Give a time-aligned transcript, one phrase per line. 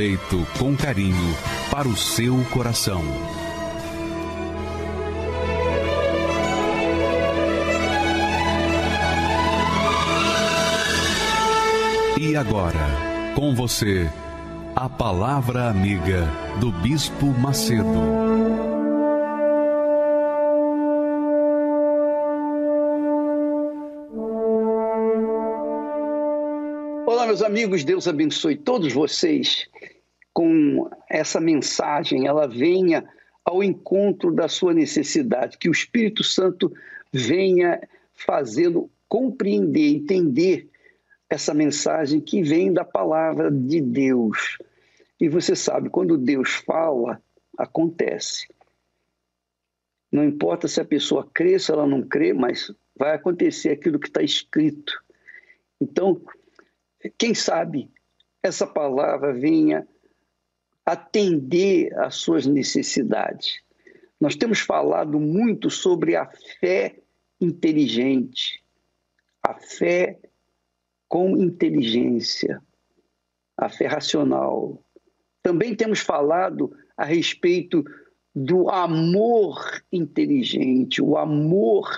[0.00, 1.36] feito com carinho
[1.70, 3.02] para o seu coração.
[12.18, 12.72] E agora,
[13.34, 14.10] com você,
[14.74, 16.26] a Palavra Amiga
[16.60, 18.49] do Bispo Macedo.
[27.40, 29.66] Meus amigos, Deus abençoe todos vocês
[30.30, 32.26] com essa mensagem.
[32.26, 33.08] Ela venha
[33.42, 36.70] ao encontro da sua necessidade, que o Espírito Santo
[37.10, 37.80] venha
[38.12, 40.68] fazê-lo compreender, entender
[41.30, 44.58] essa mensagem que vem da palavra de Deus.
[45.18, 47.22] E você sabe, quando Deus fala,
[47.56, 48.48] acontece.
[50.12, 54.08] Não importa se a pessoa crê, se ela não crê, mas vai acontecer aquilo que
[54.08, 54.92] está escrito.
[55.80, 56.20] Então,
[57.18, 57.90] quem sabe
[58.42, 59.86] essa palavra venha
[60.84, 63.60] atender às suas necessidades.
[64.20, 66.96] Nós temos falado muito sobre a fé
[67.40, 68.62] inteligente,
[69.42, 70.18] a fé
[71.08, 72.62] com inteligência,
[73.56, 74.82] a fé racional.
[75.42, 77.82] Também temos falado a respeito
[78.34, 81.88] do amor inteligente, o amor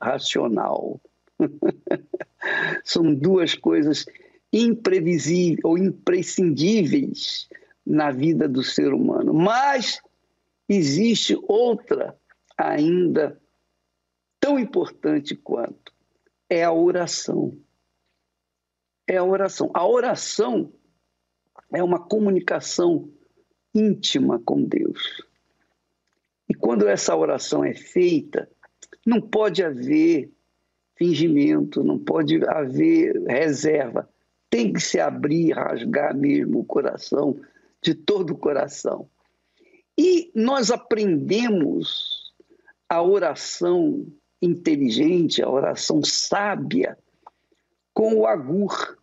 [0.00, 1.00] racional.
[2.84, 4.04] São duas coisas
[4.52, 7.48] imprevisíveis ou imprescindíveis
[7.84, 9.32] na vida do ser humano.
[9.32, 10.00] Mas
[10.68, 12.16] existe outra
[12.56, 13.40] ainda
[14.38, 15.92] tão importante quanto
[16.48, 17.56] é a oração
[19.06, 19.70] é a oração.
[19.74, 20.72] A oração
[21.72, 23.10] é uma comunicação
[23.74, 25.22] íntima com Deus.
[26.48, 28.48] E quando essa oração é feita,
[29.06, 30.30] não pode haver
[30.96, 34.08] fingimento, não pode haver reserva.
[34.52, 37.40] Tem que se abrir, rasgar mesmo o coração,
[37.80, 39.08] de todo o coração.
[39.96, 42.34] E nós aprendemos
[42.86, 44.06] a oração
[44.42, 46.98] inteligente, a oração sábia,
[47.94, 48.98] com o Agur,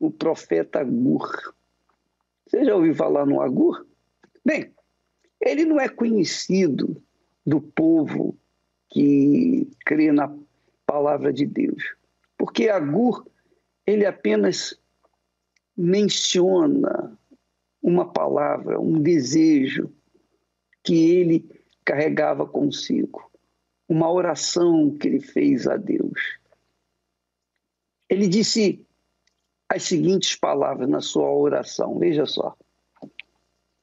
[0.00, 1.54] o profeta Agur.
[2.44, 3.86] Você já ouviu falar no Agur?
[4.44, 4.72] Bem,
[5.40, 7.00] ele não é conhecido
[7.46, 8.36] do povo
[8.88, 10.36] que crê na
[10.84, 11.94] palavra de Deus,
[12.36, 13.24] porque Agur
[13.86, 14.78] ele apenas
[15.76, 17.18] menciona
[17.82, 19.92] uma palavra, um desejo
[20.82, 23.30] que ele carregava consigo,
[23.88, 26.38] uma oração que ele fez a Deus.
[28.08, 28.86] Ele disse
[29.68, 31.98] as seguintes palavras na sua oração.
[31.98, 32.56] Veja só.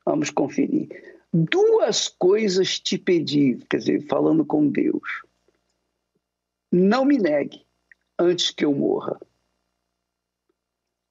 [0.06, 0.90] Vamos conferir.
[1.34, 5.23] Duas coisas te pedi, quer dizer, falando com Deus.
[6.72, 7.66] Não me negue
[8.17, 9.19] antes que eu morra.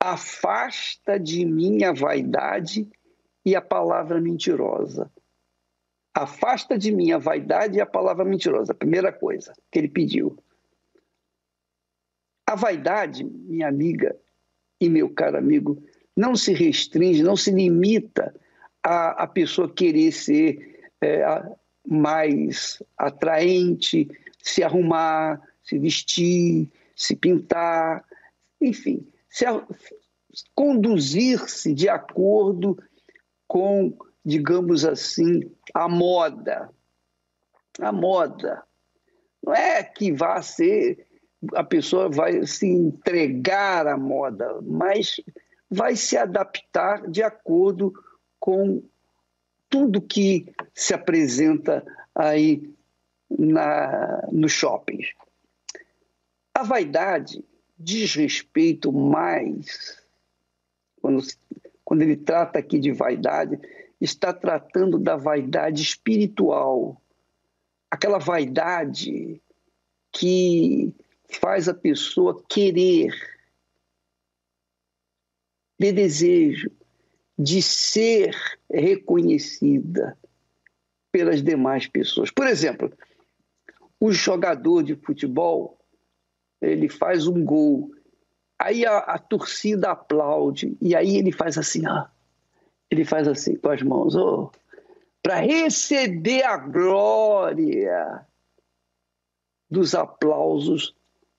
[0.00, 2.88] Afasta de mim a vaidade
[3.44, 5.10] e a palavra mentirosa.
[6.14, 8.74] Afasta de mim a vaidade e a palavra mentirosa.
[8.74, 10.36] Primeira coisa que ele pediu.
[12.46, 14.16] A vaidade, minha amiga,
[14.80, 15.80] e meu caro amigo,
[16.16, 18.34] não se restringe, não se limita
[18.82, 21.22] a, a pessoa querer ser é,
[21.86, 24.08] mais atraente,
[24.42, 28.04] se arrumar, se vestir, se pintar,
[28.60, 29.44] enfim, se
[30.54, 32.76] conduzir-se de acordo
[33.48, 35.40] com, digamos assim,
[35.72, 36.70] a moda.
[37.80, 38.62] A moda.
[39.42, 41.06] Não é que vá ser
[41.54, 45.20] a pessoa vai se entregar à moda, mas
[45.70, 47.92] vai se adaptar de acordo
[48.38, 48.82] com
[49.68, 52.74] tudo que se apresenta aí
[53.30, 54.98] na, no shopping.
[56.54, 57.44] A vaidade
[57.80, 60.02] diz respeito mais,
[61.00, 61.26] quando,
[61.82, 63.58] quando ele trata aqui de vaidade,
[63.98, 67.00] está tratando da vaidade espiritual,
[67.90, 69.40] aquela vaidade
[70.12, 70.94] que
[71.40, 73.14] faz a pessoa querer,
[75.78, 76.70] ter desejo
[77.38, 78.36] de ser
[78.70, 80.18] reconhecida
[81.10, 82.30] pelas demais pessoas.
[82.30, 82.92] Por exemplo,
[83.98, 85.79] o jogador de futebol,
[86.60, 87.90] ele faz um gol,
[88.58, 92.06] aí a, a torcida aplaude, e aí ele faz assim, ó,
[92.90, 94.14] ele faz assim com as mãos,
[95.22, 98.26] para receber a glória
[99.70, 100.94] dos aplausos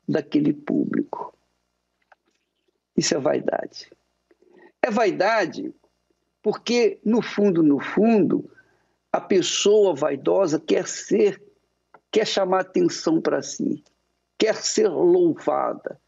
[0.08, 1.34] daquele público.
[2.96, 3.92] Isso é vaidade.
[4.82, 5.74] É vaidade
[6.42, 8.50] porque, no fundo, no fundo,
[9.12, 11.42] a pessoa vaidosa quer ser,
[12.10, 13.84] quer chamar atenção para si,
[14.42, 16.02] quer ser louvada,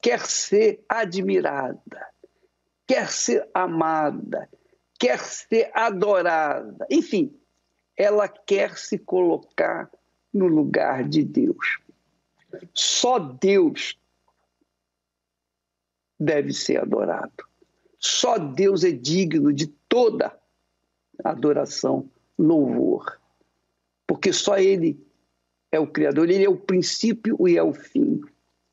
[0.00, 2.06] quer ser admirada,
[2.86, 4.48] quer ser amada,
[4.96, 6.86] quer ser adorada.
[6.88, 7.36] Enfim,
[7.96, 9.90] ela quer se colocar
[10.32, 11.80] no lugar de Deus.
[12.72, 13.98] Só Deus
[16.16, 17.44] deve ser adorado.
[17.98, 20.38] Só Deus é digno de toda
[21.24, 22.08] adoração,
[22.38, 23.20] louvor.
[24.06, 25.09] Porque só Ele
[25.72, 28.20] é o Criador, Ele é o princípio e é o fim.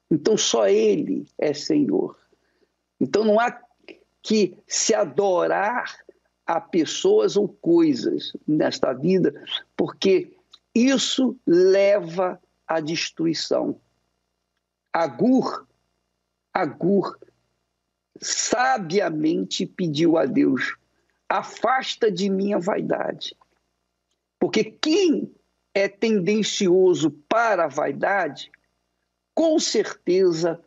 [0.09, 2.17] Então só Ele é Senhor.
[2.99, 3.59] Então não há
[4.21, 5.97] que se adorar
[6.45, 9.33] a pessoas ou coisas nesta vida,
[9.75, 10.33] porque
[10.73, 13.79] isso leva à destruição.
[14.93, 15.67] Agur,
[16.53, 17.17] Agur
[18.19, 20.75] sabiamente pediu a Deus:
[21.29, 23.35] afasta de mim a vaidade.
[24.39, 25.33] Porque quem
[25.77, 28.51] é tendencioso para a vaidade,
[29.35, 30.59] com certeza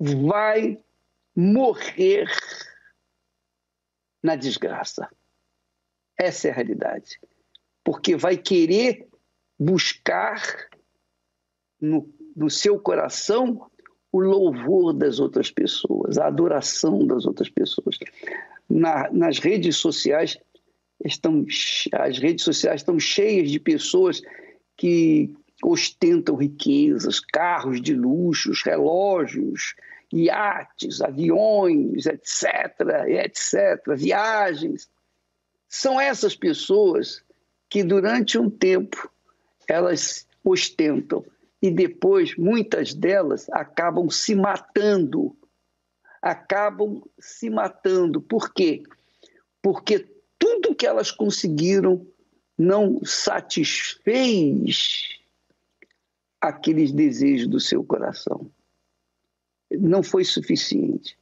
[0.00, 0.82] vai
[1.36, 2.26] morrer
[4.22, 5.10] na desgraça.
[6.18, 7.20] Essa é a realidade.
[7.84, 9.06] Porque vai querer
[9.58, 10.42] buscar
[11.78, 13.70] no, no seu coração
[14.10, 17.98] o louvor das outras pessoas, a adoração das outras pessoas.
[18.66, 20.38] Na, nas redes sociais
[21.04, 21.44] estão
[21.92, 24.22] as redes sociais estão cheias de pessoas
[24.76, 29.74] que ostentam riquezas, carros de luxos, relógios,
[30.12, 34.88] iates, aviões, etc, etc, viagens.
[35.68, 37.22] São essas pessoas
[37.68, 39.10] que durante um tempo
[39.68, 41.24] elas ostentam
[41.60, 45.36] e depois muitas delas acabam se matando.
[46.22, 48.20] Acabam se matando.
[48.20, 48.82] Por quê?
[49.60, 50.06] Porque
[50.38, 52.06] tudo que elas conseguiram
[52.58, 54.40] não satisfez
[56.40, 58.50] aqueles desejos do seu coração
[59.70, 61.18] não foi suficiente.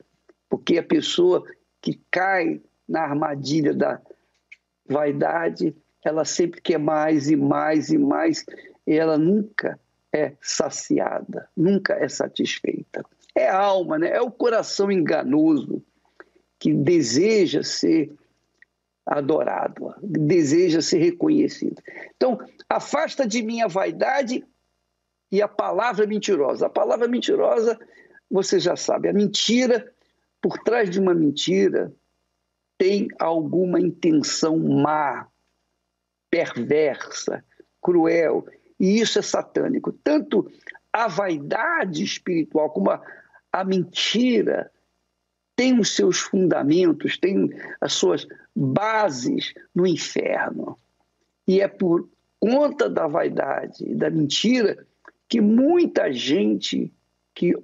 [0.48, 1.44] Porque a pessoa
[1.80, 4.00] que cai na armadilha da
[4.86, 8.44] vaidade, ela sempre quer mais e mais e mais,
[8.86, 9.80] e ela nunca
[10.12, 13.04] é saciada, nunca é satisfeita.
[13.34, 14.10] É a alma, né?
[14.10, 15.82] é o coração enganoso
[16.58, 18.12] que deseja ser
[19.06, 21.82] adorado, deseja ser reconhecido.
[22.16, 24.44] Então, afasta de mim a vaidade
[25.30, 26.66] e a palavra mentirosa.
[26.66, 27.78] A palavra mentirosa
[28.30, 29.92] você já sabe, a mentira,
[30.40, 31.92] por trás de uma mentira,
[32.76, 35.28] tem alguma intenção má,
[36.30, 37.44] perversa,
[37.80, 38.46] cruel,
[38.80, 39.92] e isso é satânico.
[39.92, 40.50] Tanto
[40.92, 43.00] a vaidade espiritual como a,
[43.52, 44.70] a mentira
[45.56, 50.78] tem os seus fundamentos, tem as suas bases no inferno.
[51.46, 52.08] E é por
[52.40, 54.86] conta da vaidade e da mentira
[55.28, 56.92] que muita gente
[57.34, 57.56] que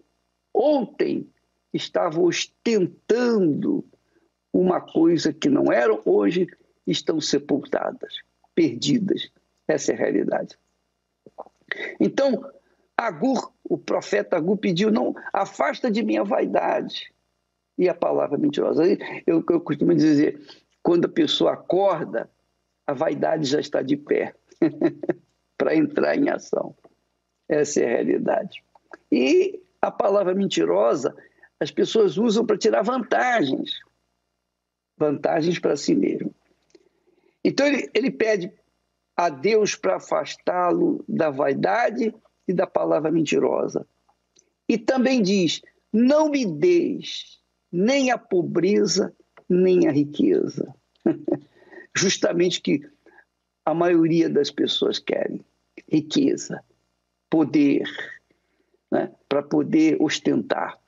[0.55, 1.29] ontem
[1.73, 3.85] estavam ostentando
[4.53, 6.49] uma coisa que não eram, hoje
[6.87, 8.17] estão sepultadas,
[8.55, 9.31] perdidas.
[9.69, 10.59] Essa é a realidade.
[12.01, 12.45] Então,
[12.97, 17.13] Agur, o profeta Agur pediu, não, afasta de mim a vaidade.
[17.79, 18.85] E a palavra mentirosa.
[19.27, 20.41] Eu, eu costumo dizer,
[20.83, 22.31] quando a pessoa acorda,
[22.87, 24.35] a vaidade já está de pé
[25.57, 26.75] para entrar em ação.
[27.49, 28.63] Essa é a realidade.
[29.11, 31.15] E a palavra mentirosa
[31.59, 33.81] as pessoas usam para tirar vantagens,
[34.97, 36.35] vantagens para si mesmo.
[37.45, 38.50] Então ele, ele pede
[39.15, 42.15] a Deus para afastá-lo da vaidade
[42.49, 43.87] e da palavra mentirosa.
[44.67, 45.61] E também diz:
[45.93, 47.39] não me deis
[47.73, 49.15] nem a pobreza,
[49.49, 50.75] nem a riqueza.
[51.97, 52.83] Justamente que
[53.65, 55.41] a maioria das pessoas querem
[55.89, 56.62] riqueza,
[57.29, 57.83] poder,
[58.91, 60.79] né, para poder ostentar.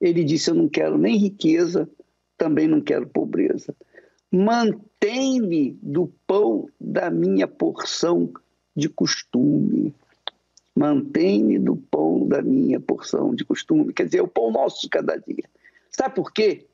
[0.00, 1.88] Ele disse: Eu não quero nem riqueza,
[2.36, 3.74] também não quero pobreza.
[4.32, 8.32] Mantém-me do pão da minha porção
[8.76, 9.94] de costume.
[10.74, 13.92] Mantém-me do pão da minha porção de costume.
[13.92, 15.44] Quer dizer, o pão nosso de cada dia.
[15.90, 16.66] Sabe por quê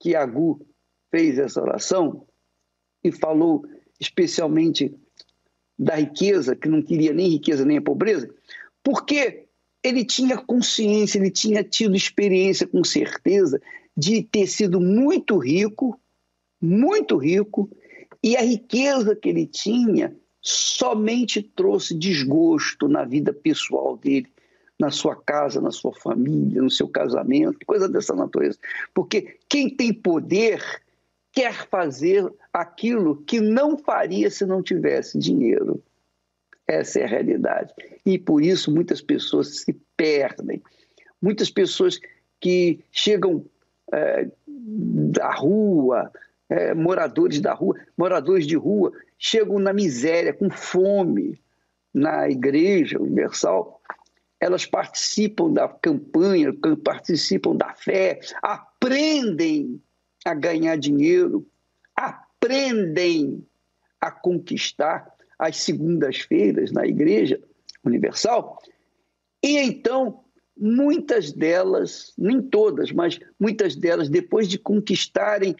[0.00, 0.66] que Agu
[1.10, 2.26] fez essa oração
[3.04, 3.64] e falou
[4.00, 4.94] especialmente
[5.78, 8.32] da riqueza, que não queria nem riqueza nem a pobreza?
[8.82, 9.46] Porque
[9.82, 13.60] ele tinha consciência, ele tinha tido experiência com certeza
[13.96, 16.00] de ter sido muito rico,
[16.60, 17.70] muito rico,
[18.22, 24.31] e a riqueza que ele tinha somente trouxe desgosto na vida pessoal dele,
[24.82, 28.58] na sua casa, na sua família, no seu casamento, coisa dessa natureza.
[28.92, 30.60] Porque quem tem poder
[31.30, 35.80] quer fazer aquilo que não faria se não tivesse dinheiro.
[36.66, 37.72] Essa é a realidade.
[38.04, 40.60] E por isso muitas pessoas se perdem.
[41.20, 42.00] Muitas pessoas
[42.40, 43.44] que chegam
[43.92, 46.10] é, da rua,
[46.48, 51.40] é, moradores da rua, moradores de rua, chegam na miséria, com fome,
[51.94, 53.80] na Igreja Universal,
[54.42, 59.80] elas participam da campanha, participam da fé, aprendem
[60.24, 61.46] a ganhar dinheiro,
[61.94, 63.46] aprendem
[64.00, 67.40] a conquistar as segundas-feiras na Igreja
[67.84, 68.58] Universal.
[69.40, 70.24] E então,
[70.56, 75.54] muitas delas, nem todas, mas muitas delas, depois de conquistarem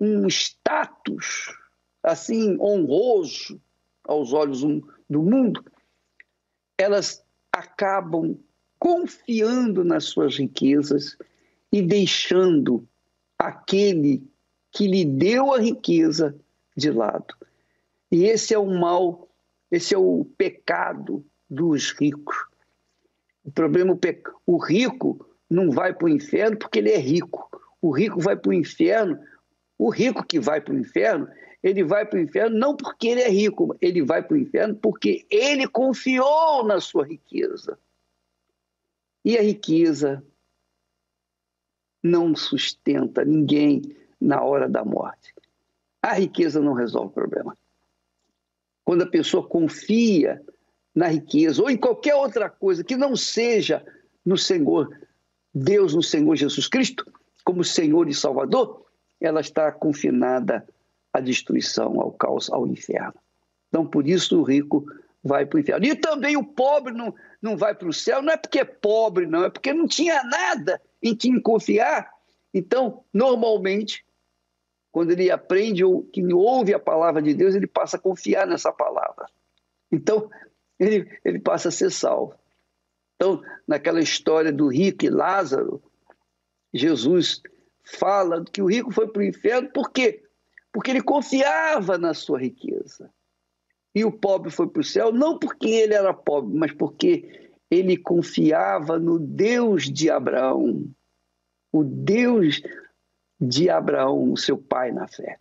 [0.00, 1.54] um status
[2.02, 3.62] assim honroso
[4.02, 4.62] aos olhos
[5.08, 5.64] do mundo,
[6.76, 7.24] elas
[7.56, 8.38] acabam
[8.78, 11.16] confiando nas suas riquezas
[11.72, 12.86] e deixando
[13.38, 14.22] aquele
[14.70, 16.36] que lhe deu a riqueza
[16.76, 17.34] de lado.
[18.12, 19.28] E esse é o mal,
[19.70, 22.36] esse é o pecado dos ricos.
[23.42, 23.98] O problema,
[24.44, 27.48] o rico não vai para o inferno porque ele é rico.
[27.80, 29.18] O rico vai para o inferno.
[29.78, 31.26] O rico que vai para o inferno
[31.62, 34.74] ele vai para o inferno não porque ele é rico, ele vai para o inferno
[34.76, 37.78] porque ele confiou na sua riqueza.
[39.24, 40.24] E a riqueza
[42.02, 45.34] não sustenta ninguém na hora da morte.
[46.00, 47.56] A riqueza não resolve o problema.
[48.84, 50.40] Quando a pessoa confia
[50.94, 53.84] na riqueza ou em qualquer outra coisa que não seja
[54.24, 54.96] no Senhor,
[55.52, 57.04] Deus, no Senhor Jesus Cristo,
[57.44, 58.86] como Senhor e Salvador,
[59.20, 60.66] ela está confinada
[61.16, 63.14] à destruição, ao caos, ao inferno.
[63.68, 64.86] Então, por isso o rico
[65.22, 65.86] vai para o inferno.
[65.86, 69.26] E também o pobre não, não vai para o céu, não é porque é pobre,
[69.26, 72.10] não, é porque não tinha nada em quem confiar.
[72.54, 74.04] Então, normalmente,
[74.92, 78.72] quando ele aprende ou que ouve a palavra de Deus, ele passa a confiar nessa
[78.72, 79.26] palavra.
[79.90, 80.30] Então,
[80.78, 82.34] ele, ele passa a ser salvo.
[83.16, 85.82] Então, naquela história do rico e Lázaro,
[86.72, 87.42] Jesus
[87.82, 90.25] fala que o rico foi para o inferno por quê?
[90.76, 93.10] Porque ele confiava na sua riqueza.
[93.94, 97.96] E o pobre foi para o céu não porque ele era pobre, mas porque ele
[97.96, 100.86] confiava no Deus de Abraão,
[101.72, 102.60] o Deus
[103.40, 105.38] de Abraão, seu pai na fé.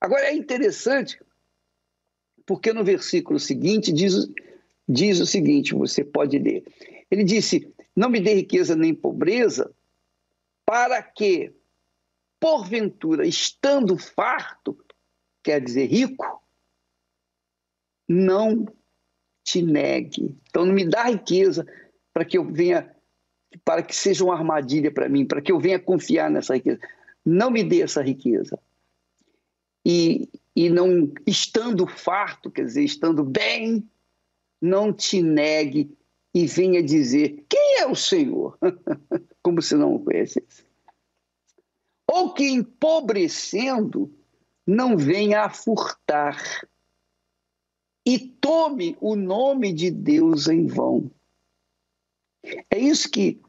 [0.00, 1.20] Agora é interessante,
[2.46, 4.26] porque no versículo seguinte diz,
[4.88, 6.64] diz o seguinte: você pode ler.
[7.10, 9.70] Ele disse: Não me dê riqueza nem pobreza,
[10.64, 11.52] para que
[12.44, 14.76] porventura, estando farto,
[15.42, 16.46] quer dizer rico,
[18.06, 18.66] não
[19.42, 20.38] te negue.
[20.50, 21.66] Então não me dá riqueza
[22.12, 22.94] para que eu venha,
[23.64, 26.80] para que seja uma armadilha para mim, para que eu venha confiar nessa riqueza.
[27.24, 28.60] Não me dê essa riqueza.
[29.82, 33.88] E, e não estando farto, quer dizer, estando bem,
[34.60, 35.96] não te negue
[36.34, 38.58] e venha dizer quem é o Senhor,
[39.42, 40.73] como se não o conhecesse
[42.14, 44.08] ou que empobrecendo
[44.64, 46.40] não venha a furtar
[48.06, 51.10] e tome o nome de Deus em vão.
[52.70, 53.40] É isso que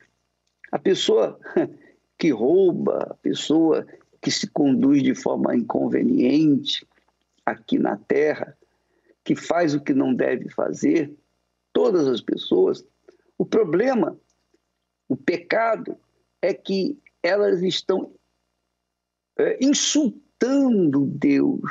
[0.72, 1.40] a pessoa
[2.18, 3.86] que rouba, a pessoa
[4.20, 6.88] que se conduz de forma inconveniente
[7.46, 8.58] aqui na terra,
[9.24, 11.16] que faz o que não deve fazer,
[11.72, 12.84] todas as pessoas,
[13.38, 14.20] o problema,
[15.08, 15.96] o pecado
[16.42, 18.12] é que elas estão
[19.38, 21.62] é, insultando Deus.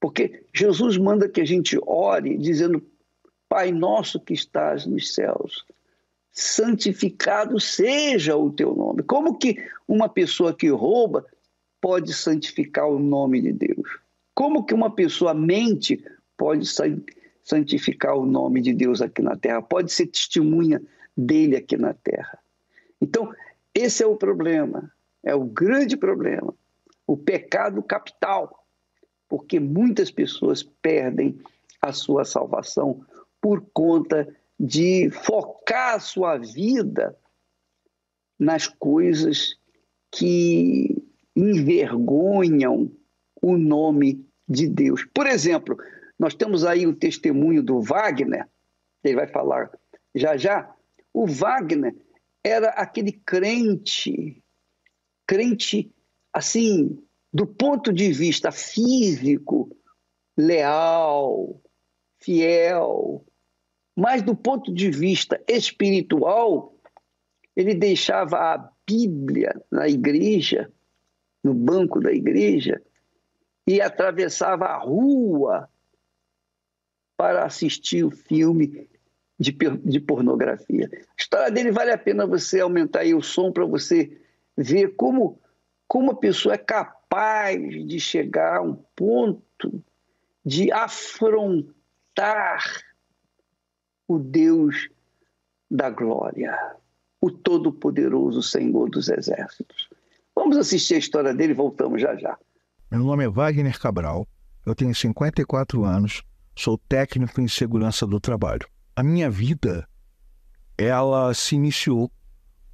[0.00, 2.84] Porque Jesus manda que a gente ore dizendo:
[3.48, 5.64] Pai nosso que estás nos céus,
[6.32, 9.02] santificado seja o teu nome.
[9.02, 9.56] Como que
[9.88, 11.24] uma pessoa que rouba
[11.80, 13.98] pode santificar o nome de Deus?
[14.34, 16.04] Como que uma pessoa mente
[16.36, 16.68] pode
[17.42, 19.62] santificar o nome de Deus aqui na terra?
[19.62, 20.82] Pode ser testemunha
[21.16, 22.38] dele aqui na terra.
[23.00, 23.32] Então,
[23.74, 24.92] esse é o problema.
[25.26, 26.54] É o grande problema.
[27.04, 28.64] O pecado capital.
[29.28, 31.36] Porque muitas pessoas perdem
[31.82, 33.04] a sua salvação
[33.40, 34.26] por conta
[34.58, 37.18] de focar a sua vida
[38.38, 39.56] nas coisas
[40.12, 41.04] que
[41.34, 42.90] envergonham
[43.42, 45.04] o nome de Deus.
[45.12, 45.76] Por exemplo,
[46.18, 48.48] nós temos aí o testemunho do Wagner,
[49.02, 49.70] ele vai falar
[50.14, 50.74] já já.
[51.12, 51.94] O Wagner
[52.44, 54.42] era aquele crente
[55.26, 55.92] crente,
[56.32, 57.02] assim,
[57.32, 59.76] do ponto de vista físico,
[60.36, 61.60] leal,
[62.20, 63.24] fiel,
[63.96, 66.74] mas do ponto de vista espiritual,
[67.54, 70.70] ele deixava a Bíblia na igreja,
[71.42, 72.82] no banco da igreja,
[73.66, 75.68] e atravessava a rua
[77.16, 78.88] para assistir o filme
[79.38, 80.88] de, de pornografia.
[80.92, 84.25] A história dele vale a pena você aumentar aí o som para você
[84.56, 85.40] ver como,
[85.86, 89.82] como a pessoa é capaz de chegar a um ponto
[90.44, 92.64] de afrontar
[94.08, 94.88] o Deus
[95.70, 96.56] da glória,
[97.20, 99.88] o Todo-Poderoso Senhor dos Exércitos.
[100.34, 102.38] Vamos assistir a história dele e voltamos já já.
[102.90, 104.26] Meu nome é Wagner Cabral,
[104.64, 106.22] eu tenho 54 anos,
[106.54, 108.66] sou técnico em segurança do trabalho.
[108.94, 109.88] A minha vida,
[110.78, 112.10] ela se iniciou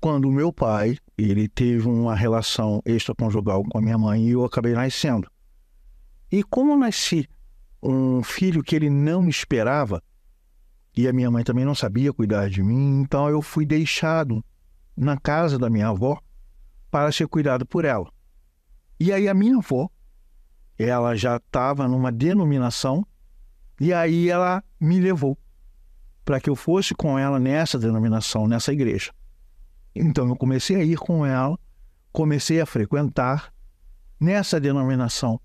[0.03, 4.45] quando o meu pai, ele teve uma relação extraconjugal com a minha mãe e eu
[4.45, 5.31] acabei nascendo.
[6.31, 7.29] E como eu nasci
[7.81, 10.03] um filho que ele não esperava,
[10.97, 14.45] e a minha mãe também não sabia cuidar de mim, então eu fui deixado
[14.97, 16.21] na casa da minha avó
[16.91, 18.13] para ser cuidado por ela.
[18.99, 19.89] E aí a minha avó,
[20.77, 23.07] ela já estava numa denominação,
[23.81, 25.39] e aí ela me levou
[26.25, 29.13] para que eu fosse com ela nessa denominação, nessa igreja.
[29.95, 31.59] Então eu comecei a ir com ela,
[32.13, 33.53] comecei a frequentar
[34.19, 35.41] nessa denominação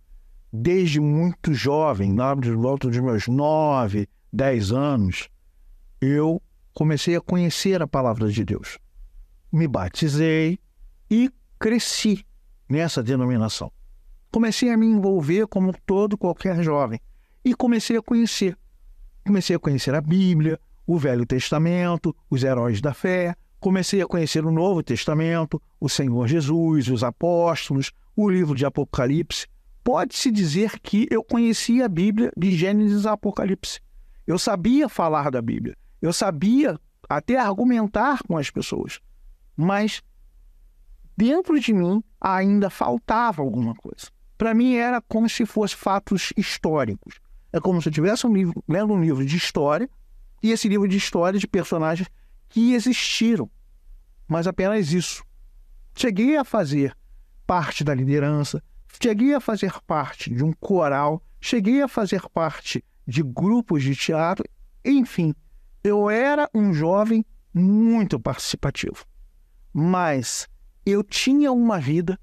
[0.51, 5.29] desde muito jovem, lá de volta dos meus nove, dez anos,
[6.01, 6.41] eu
[6.73, 8.77] comecei a conhecer a palavra de Deus.
[9.51, 10.59] Me batizei
[11.09, 12.25] e cresci
[12.69, 13.71] nessa denominação.
[14.31, 16.99] Comecei a me envolver como todo qualquer jovem
[17.43, 18.57] e comecei a conhecer.
[19.25, 24.45] Comecei a conhecer a Bíblia, o Velho Testamento, os heróis da fé, comecei a conhecer
[24.45, 29.47] o Novo Testamento, o Senhor Jesus, os apóstolos, o livro de Apocalipse.
[29.83, 33.79] Pode-se dizer que eu conhecia a Bíblia de Gênesis a Apocalipse.
[34.25, 35.77] Eu sabia falar da Bíblia.
[36.01, 38.99] Eu sabia até argumentar com as pessoas,
[39.55, 40.03] mas
[41.15, 44.07] dentro de mim ainda faltava alguma coisa.
[44.37, 47.19] Para mim era como se fosse fatos históricos.
[47.51, 49.89] É como se eu estivesse um livro, lendo um livro de história
[50.43, 52.09] e esse livro de história de personagens
[52.49, 53.49] que existiram,
[54.27, 55.23] mas apenas isso.
[55.95, 56.95] Cheguei a fazer
[57.45, 58.61] parte da liderança,
[59.01, 64.45] cheguei a fazer parte de um coral, cheguei a fazer parte de grupos de teatro,
[64.83, 65.33] enfim,
[65.83, 69.05] eu era um jovem muito participativo,
[69.73, 70.47] mas
[70.85, 72.19] eu tinha uma vida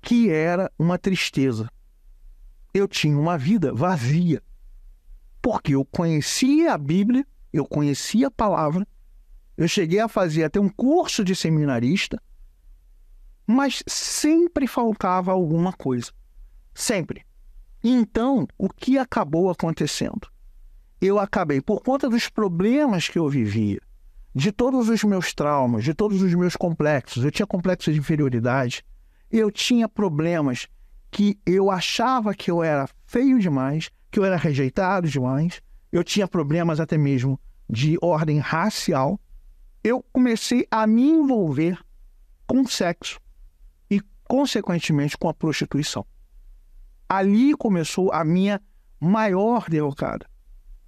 [0.00, 1.70] que era uma tristeza.
[2.72, 4.42] Eu tinha uma vida vazia,
[5.42, 8.86] porque eu conhecia a Bíblia, eu conhecia a palavra,
[9.58, 12.18] eu cheguei a fazer até um curso de seminarista,
[13.46, 16.10] mas sempre faltava alguma coisa.
[16.74, 17.26] Sempre.
[17.84, 20.28] Então, o que acabou acontecendo?
[21.00, 23.80] eu acabei, por conta dos problemas que eu vivia,
[24.34, 28.84] de todos os meus traumas, de todos os meus complexos, eu tinha complexos de inferioridade,
[29.30, 30.66] eu tinha problemas
[31.10, 36.26] que eu achava que eu era feio demais, que eu era rejeitado demais, eu tinha
[36.26, 39.20] problemas até mesmo de ordem racial.
[39.88, 41.78] Eu comecei a me envolver
[42.46, 43.20] com sexo
[43.90, 46.04] e, consequentemente, com a prostituição.
[47.08, 48.60] Ali começou a minha
[49.00, 50.26] maior derrocada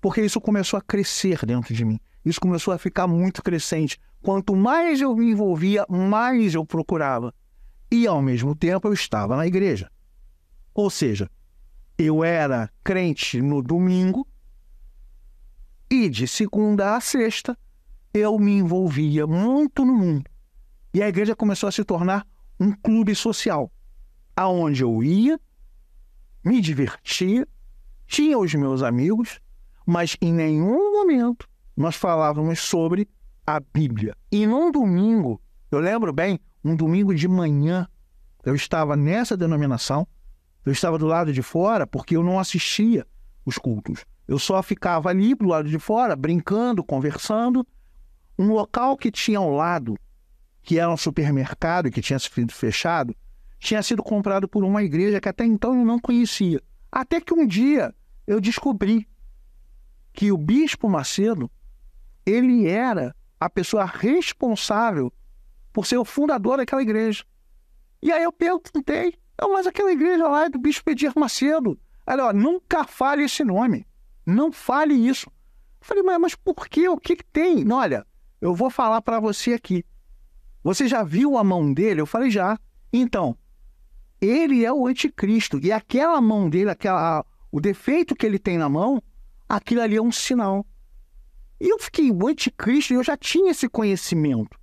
[0.00, 2.00] porque isso começou a crescer dentro de mim.
[2.24, 3.98] Isso começou a ficar muito crescente.
[4.22, 7.34] Quanto mais eu me envolvia, mais eu procurava.
[7.90, 9.90] E ao mesmo tempo eu estava na igreja.
[10.74, 11.30] Ou seja,
[11.98, 14.26] eu era crente no domingo
[15.90, 17.58] e de segunda a sexta
[18.12, 20.24] eu me envolvia muito no mundo.
[20.92, 22.26] E a igreja começou a se tornar
[22.58, 23.70] um clube social,
[24.36, 25.40] aonde eu ia,
[26.44, 27.46] me divertia,
[28.06, 29.40] tinha os meus amigos
[29.90, 33.08] mas em nenhum momento nós falávamos sobre
[33.44, 34.16] a Bíblia.
[34.30, 37.88] E num domingo, eu lembro bem, um domingo de manhã,
[38.44, 40.06] eu estava nessa denominação,
[40.64, 43.04] eu estava do lado de fora porque eu não assistia
[43.44, 44.04] os cultos.
[44.28, 47.66] Eu só ficava ali do lado de fora, brincando, conversando.
[48.40, 49.98] Um local que tinha ao lado,
[50.62, 53.14] que era um supermercado e que tinha sido fechado,
[53.59, 56.59] tinha sido comprado por uma igreja que até então eu não conhecia.
[56.90, 57.94] Até que um dia
[58.26, 59.07] eu descobri
[60.14, 61.50] que o bispo Macedo
[62.24, 65.12] ele era a pessoa responsável
[65.70, 67.22] por ser o fundador daquela igreja.
[68.00, 71.79] E aí eu perguntei, mas aquela igreja lá é do bispo Edir Macedo.
[72.07, 73.87] Ó, nunca fale esse nome.
[74.24, 75.29] Não fale isso.
[75.29, 76.88] Eu falei, mas, mas por quê?
[76.88, 77.70] O que, que tem?
[77.70, 78.07] Olha,
[78.40, 79.85] eu vou falar para você aqui.
[80.62, 82.00] Você já viu a mão dele?
[82.00, 82.59] Eu falei, já.
[82.92, 83.37] Então,
[84.20, 85.59] ele é o anticristo.
[85.62, 89.03] E aquela mão dele, aquela, o defeito que ele tem na mão,
[89.48, 90.66] aquilo ali é um sinal.
[91.61, 94.59] E eu fiquei, o anticristo, eu já tinha esse conhecimento.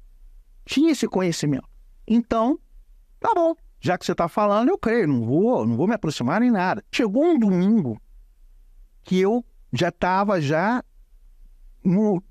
[0.66, 1.68] Tinha esse conhecimento.
[2.08, 2.60] Então,
[3.20, 3.56] tá bom.
[3.80, 6.84] Já que você está falando, eu creio, não vou, não vou me aproximar nem nada.
[6.92, 8.02] Chegou um domingo
[9.04, 10.84] que eu já estava já
[11.84, 12.22] no,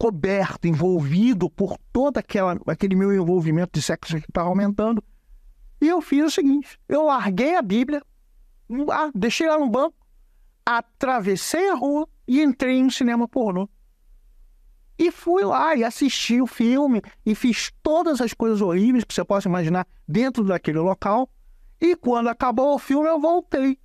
[0.00, 5.04] coberto, envolvido por todo aquela, aquele meu envolvimento de sexo que estava aumentando.
[5.78, 8.02] E eu fiz o seguinte: eu larguei a Bíblia,
[9.14, 9.94] deixei lá no banco,
[10.64, 13.68] atravessei a rua e entrei em um cinema pornô.
[14.98, 19.24] E fui lá e assisti o filme e fiz todas as coisas horríveis que você
[19.24, 21.28] possa imaginar dentro daquele local.
[21.78, 23.78] E quando acabou o filme, eu voltei.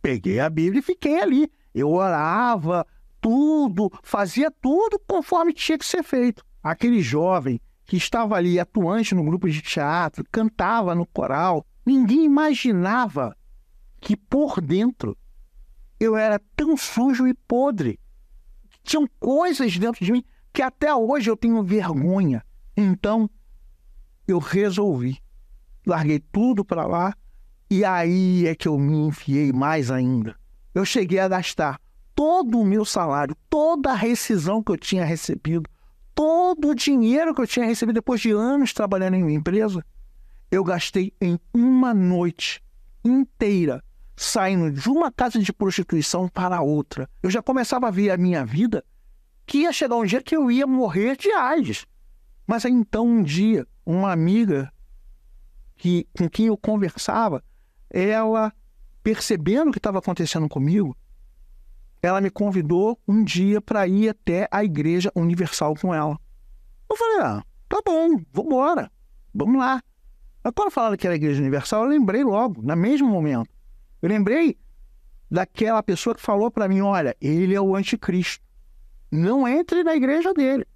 [0.00, 1.50] Peguei a Bíblia e fiquei ali.
[1.74, 2.86] Eu orava,
[3.22, 6.44] tudo, fazia tudo conforme tinha que ser feito.
[6.60, 13.36] Aquele jovem que estava ali atuante no grupo de teatro, cantava no coral, ninguém imaginava
[14.00, 15.16] que por dentro
[16.00, 17.98] eu era tão sujo e podre.
[18.82, 22.44] Tinham coisas dentro de mim que até hoje eu tenho vergonha.
[22.76, 23.30] Então
[24.26, 25.22] eu resolvi.
[25.86, 27.14] Larguei tudo para lá
[27.70, 30.36] e aí é que eu me enfiei mais ainda.
[30.74, 31.80] Eu cheguei a gastar
[32.22, 35.68] todo o meu salário, toda a rescisão que eu tinha recebido,
[36.14, 39.84] todo o dinheiro que eu tinha recebido depois de anos trabalhando em uma empresa,
[40.48, 42.62] eu gastei em uma noite
[43.04, 43.82] inteira
[44.16, 47.10] saindo de uma casa de prostituição para outra.
[47.20, 48.84] Eu já começava a ver a minha vida
[49.44, 51.86] que ia chegar um dia que eu ia morrer de AIDS.
[52.46, 54.72] Mas aí então um dia, uma amiga
[55.74, 57.42] que, com quem eu conversava,
[57.90, 58.52] ela
[59.02, 60.96] percebendo o que estava acontecendo comigo,
[62.02, 66.18] ela me convidou um dia para ir até a Igreja Universal com ela.
[66.90, 68.90] Eu falei, ah, tá bom, vambora,
[69.32, 69.80] vamos lá.
[70.42, 73.48] Mas quando falaram que era a Igreja Universal, eu lembrei logo, no mesmo momento.
[74.02, 74.58] Eu lembrei
[75.30, 78.44] daquela pessoa que falou para mim, olha, ele é o anticristo.
[79.10, 80.66] Não entre na igreja dele.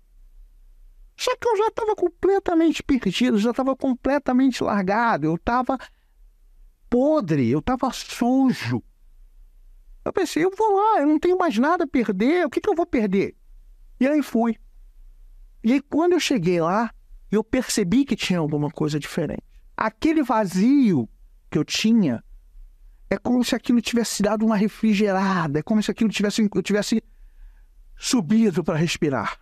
[1.17, 5.79] Só que eu já estava completamente perdido, já estava completamente largado, eu estava
[6.89, 8.83] podre, eu estava sujo.
[10.07, 12.69] Eu pensei, eu vou lá, eu não tenho mais nada a perder, o que, que
[12.69, 13.35] eu vou perder?
[13.99, 14.57] E aí fui.
[15.65, 16.95] E aí, quando eu cheguei lá,
[17.29, 19.43] eu percebi que tinha alguma coisa diferente.
[19.77, 21.09] Aquele vazio
[21.51, 22.23] que eu tinha
[23.11, 27.03] é como se aquilo tivesse dado uma refrigerada, é como se aquilo tivesse, eu tivesse
[27.97, 29.41] subido para respirar.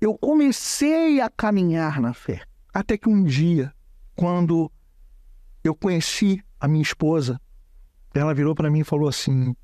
[0.00, 2.42] Eu comecei a caminhar na fé,
[2.74, 3.72] até que um dia,
[4.16, 4.68] quando
[5.62, 7.40] eu conheci a minha esposa,
[8.12, 9.54] ela virou para mim e falou assim: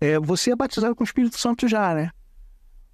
[0.00, 2.10] é, Você é batizado com o Espírito Santo já, né?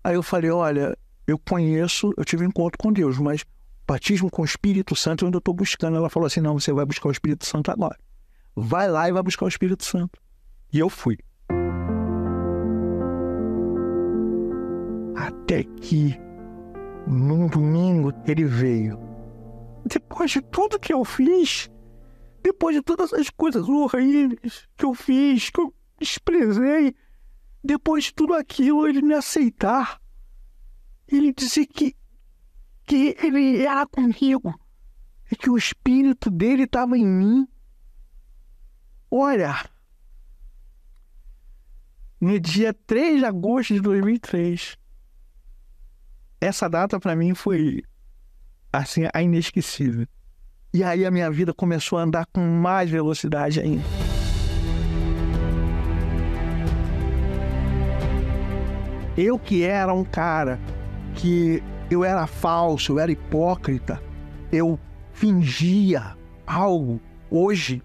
[0.04, 3.44] Aí eu falei: Olha, eu conheço, eu tive um encontro com Deus, mas
[3.86, 5.96] batismo com o Espírito Santo eu ainda estou buscando.
[5.96, 7.98] Ela falou assim: Não, você vai buscar o Espírito Santo agora.
[8.54, 10.20] Vai lá e vai buscar o Espírito Santo.
[10.72, 11.18] E eu fui.
[15.14, 16.18] Até que,
[17.06, 18.98] num domingo, ele veio.
[19.84, 21.70] Depois de tudo que eu fiz,
[22.42, 26.94] depois de todas as coisas horríveis que eu fiz, que eu desprezei,
[27.62, 30.00] depois de tudo aquilo, ele me aceitar.
[31.06, 31.94] Ele dizer que,
[32.84, 34.58] que ele era comigo
[35.30, 37.48] e que o espírito dele estava em mim.
[39.10, 39.68] Olha,
[42.20, 44.76] no dia 3 de agosto de 2003,
[46.40, 47.82] essa data para mim foi
[48.72, 50.06] assim a inesquecível.
[50.74, 54.01] E aí a minha vida começou a andar com mais velocidade ainda.
[59.16, 60.58] Eu que era um cara
[61.14, 64.02] que eu era falso, eu era hipócrita,
[64.50, 64.80] eu
[65.12, 66.98] fingia algo.
[67.30, 67.82] Hoje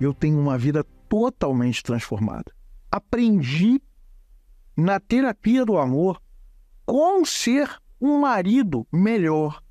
[0.00, 2.50] eu tenho uma vida totalmente transformada.
[2.90, 3.78] Aprendi
[4.74, 6.18] na terapia do amor
[6.86, 9.62] como ser um marido melhor.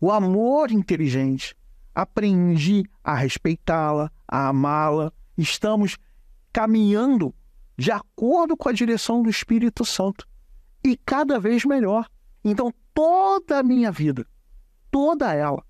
[0.00, 1.54] O amor inteligente.
[1.94, 5.12] Aprendi a respeitá-la, a amá-la.
[5.38, 5.96] Estamos
[6.52, 7.32] caminhando
[7.76, 10.26] de acordo com a direção do Espírito Santo
[10.82, 12.08] e cada vez melhor.
[12.44, 14.26] Então, toda a minha vida,
[14.90, 15.62] toda ela,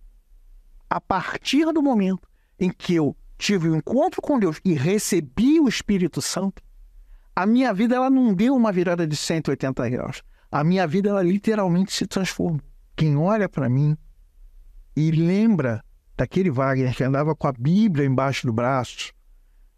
[0.88, 5.60] a partir do momento em que eu tive o um encontro com Deus e recebi
[5.60, 6.62] o Espírito Santo,
[7.34, 10.22] a minha vida ela não deu uma virada de 180 graus.
[10.50, 12.62] A minha vida ela literalmente se transformou.
[12.94, 13.96] Quem olha para mim
[14.96, 15.84] e lembra
[16.16, 19.12] daquele Wagner que andava com a Bíblia embaixo do braço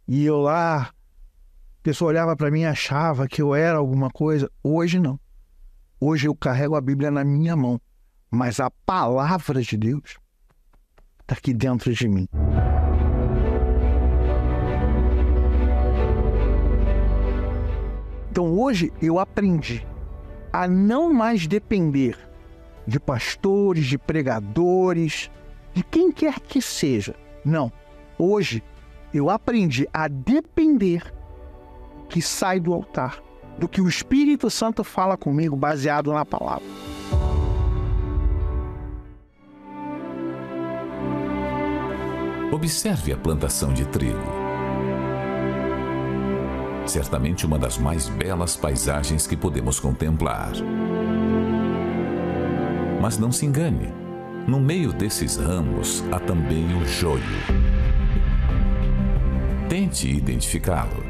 [0.06, 0.92] e eu lá,
[1.78, 4.50] a pessoa olhava para mim e achava que eu era alguma coisa.
[4.62, 5.18] Hoje não.
[6.00, 7.80] Hoje eu carrego a Bíblia na minha mão,
[8.30, 10.18] mas a palavra de Deus
[11.20, 12.28] está aqui dentro de mim.
[18.30, 19.86] Então hoje eu aprendi
[20.52, 22.18] a não mais depender
[22.86, 25.30] de pastores, de pregadores,
[25.74, 27.14] de quem quer que seja.
[27.44, 27.72] Não.
[28.18, 28.62] Hoje
[29.14, 31.17] eu aprendi a depender
[32.08, 33.22] que sai do altar,
[33.58, 36.64] do que o Espírito Santo fala comigo baseado na palavra.
[42.50, 44.18] Observe a plantação de trigo.
[46.86, 50.52] Certamente uma das mais belas paisagens que podemos contemplar.
[53.00, 53.92] Mas não se engane,
[54.46, 57.22] no meio desses ramos há também o joio.
[59.68, 61.07] Tente identificá-lo.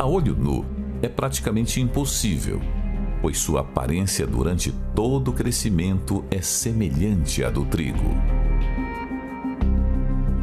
[0.00, 0.64] A olho nu
[1.02, 2.58] é praticamente impossível,
[3.20, 8.08] pois sua aparência durante todo o crescimento é semelhante à do trigo.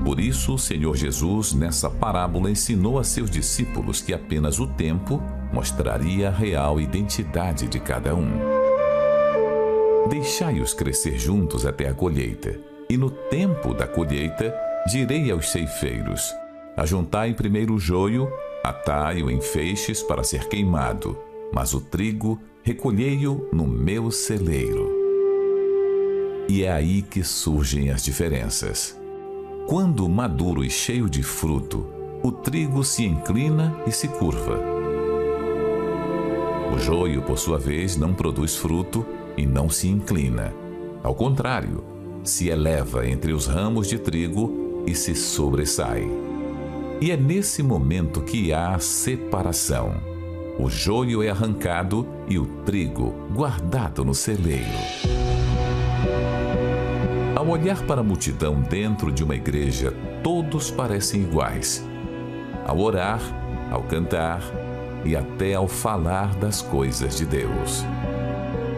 [0.05, 5.19] Por isso, o Senhor Jesus, nessa parábola, ensinou a seus discípulos que apenas o tempo
[5.51, 8.29] mostraria a real identidade de cada um.
[10.07, 14.53] Deixai-os crescer juntos até a colheita, e no tempo da colheita,
[14.87, 16.31] direi aos ceifeiros:
[16.77, 18.31] Ajuntai primeiro o joio,
[18.63, 21.17] atai-o em feixes para ser queimado,
[21.53, 24.91] mas o trigo recolhei-o no meu celeiro.
[26.49, 28.97] E é aí que surgem as diferenças.
[29.67, 31.85] Quando maduro e cheio de fruto,
[32.23, 34.59] o trigo se inclina e se curva.
[36.73, 40.53] O joio, por sua vez, não produz fruto e não se inclina.
[41.03, 41.83] Ao contrário,
[42.23, 46.26] se eleva entre os ramos de trigo e se sobressai.
[46.99, 50.01] E é nesse momento que há a separação.
[50.57, 54.65] O joio é arrancado e o trigo guardado no celeiro.
[57.35, 61.87] Ao olhar para a multidão dentro de uma igreja, todos parecem iguais.
[62.65, 63.21] Ao orar,
[63.71, 64.41] ao cantar
[65.05, 67.85] e até ao falar das coisas de Deus.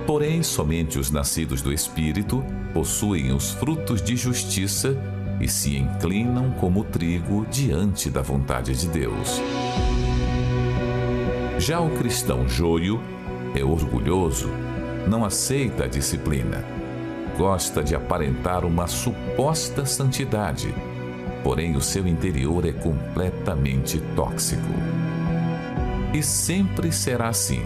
[0.06, 4.98] Porém, somente os nascidos do Espírito possuem os frutos de justiça
[5.40, 9.42] e se inclinam como trigo diante da vontade de Deus.
[11.58, 13.02] Já o cristão joio
[13.56, 14.50] é orgulhoso,
[15.08, 16.80] não aceita a disciplina
[17.40, 20.76] gosta de aparentar uma suposta santidade,
[21.42, 24.74] porém o seu interior é completamente tóxico.
[26.14, 27.62] E sempre será assim.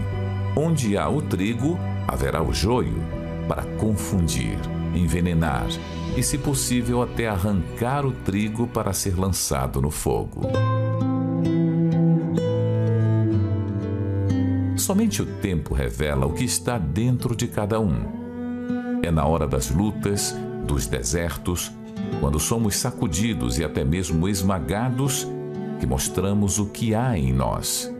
[0.56, 3.02] Onde há o trigo, haverá o joio,
[3.48, 4.56] para confundir,
[4.94, 5.66] envenenar
[6.16, 10.42] e, se possível, até arrancar o trigo para ser lançado no fogo.
[14.76, 18.24] Somente o tempo revela o que está dentro de cada um
[19.06, 20.34] é na hora das lutas,
[20.66, 21.70] dos desertos,
[22.20, 25.28] quando somos sacudidos e até mesmo esmagados,
[25.78, 27.92] que mostramos o que há em nós.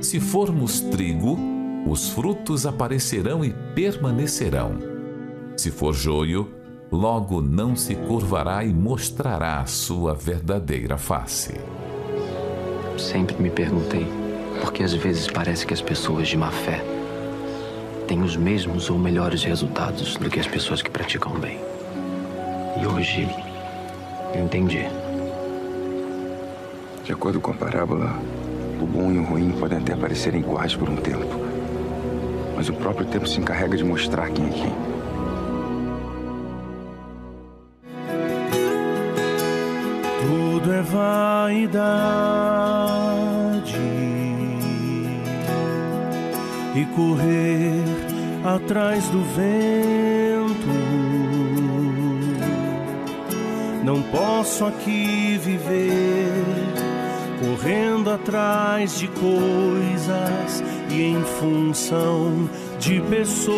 [0.00, 1.38] Se formos trigo,
[1.86, 4.78] os frutos aparecerão e permanecerão.
[5.56, 6.50] Se for joio,
[6.90, 11.54] logo não se curvará e mostrará a sua verdadeira face.
[12.96, 14.06] Sempre me perguntei
[14.60, 16.82] por que às vezes parece que as pessoas de má fé
[18.06, 21.58] têm os mesmos ou melhores resultados do que as pessoas que praticam bem.
[22.80, 23.28] E hoje
[24.34, 24.86] entendi.
[27.04, 28.18] De acordo com a parábola,
[28.80, 31.44] o bom e o ruim podem até parecerem iguais por um tempo.
[32.56, 34.93] Mas o próprio tempo se encarrega de mostrar quem é quem.
[40.64, 41.74] Tudo é vaidade
[46.74, 47.84] e correr
[48.42, 50.72] atrás do vento.
[53.84, 56.32] Não posso aqui viver
[57.44, 62.48] correndo atrás de coisas e em função
[62.78, 63.54] de pessoas.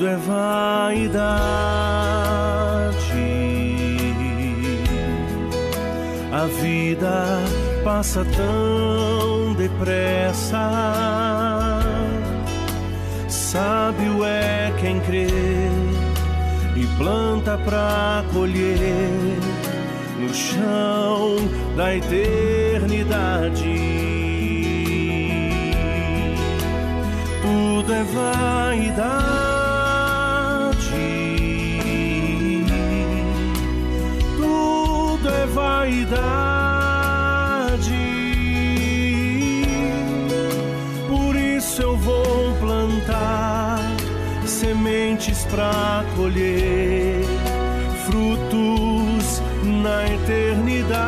[0.00, 1.44] Tudo é vaidade.
[6.32, 7.38] A vida
[7.84, 10.70] passa tão depressa.
[13.28, 15.26] Sábio é quem crê
[16.76, 19.36] e planta pra colher
[20.18, 21.36] no chão
[21.76, 23.60] da eternidade.
[27.42, 29.39] Tudo é vaidade.
[35.50, 36.50] Tudo é vaidade.
[44.60, 47.24] sementes para colher
[48.04, 51.00] frutos na eternidade.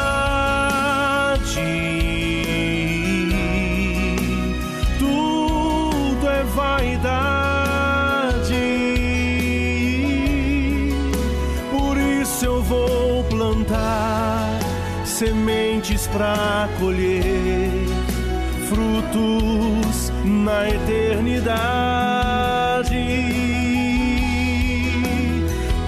[16.11, 17.71] Para colher
[18.67, 21.51] frutos na eternidade.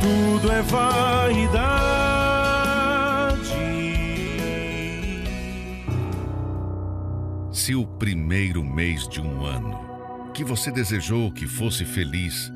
[0.02, 1.74] Tudo é vaidade.
[7.52, 9.80] Se o primeiro mês de um ano,
[10.34, 12.52] que você desejou que fosse feliz,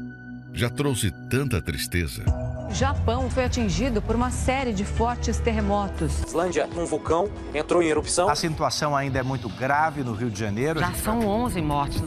[0.53, 2.25] já trouxe tanta tristeza,
[2.69, 6.21] Japão foi atingido por uma série de fortes terremotos.
[6.23, 8.29] Islândia, um vulcão entrou em erupção.
[8.29, 10.79] A situação ainda é muito grave no Rio de Janeiro.
[10.79, 12.03] Já são 11 mortes.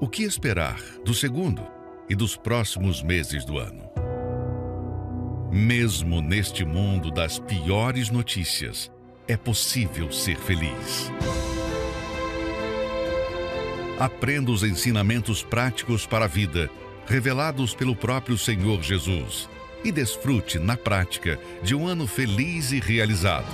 [0.00, 1.62] o que esperar do segundo
[2.08, 3.88] e dos próximos meses do ano?
[5.52, 8.90] Mesmo neste mundo das piores notícias,
[9.28, 11.10] é possível ser feliz.
[13.98, 16.70] Aprenda os ensinamentos práticos para a vida,
[17.06, 19.48] revelados pelo próprio Senhor Jesus,
[19.84, 23.50] e desfrute na prática de um ano feliz e realizado.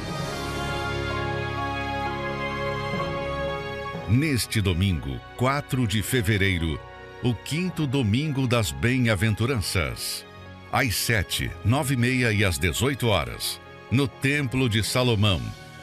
[4.08, 6.78] Neste domingo, 4 de fevereiro,
[7.22, 10.24] o quinto domingo das bem-aventuranças.
[10.72, 13.60] Às 7, 9 e meia e às 18 horas,
[13.90, 15.40] no Templo de Salomão,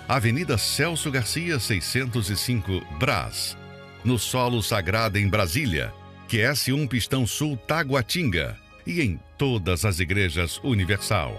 [0.07, 3.57] Avenida Celso Garcia, 605, Brás.
[4.03, 5.93] No Solo Sagrado em Brasília,
[6.29, 11.31] QS1 Pistão Sul Taguatinga e em todas as igrejas Universal.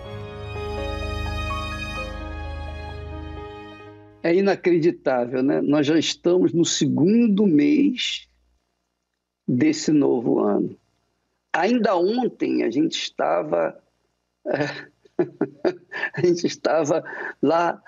[4.23, 5.61] É inacreditável, né?
[5.61, 8.27] Nós já estamos no segundo mês
[9.47, 10.77] desse novo ano.
[11.53, 13.79] Ainda ontem a gente estava
[16.15, 17.05] a gente estava
[17.43, 17.81] lá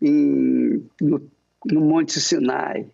[0.00, 1.28] em- no,
[1.70, 2.88] no Monte Sinai.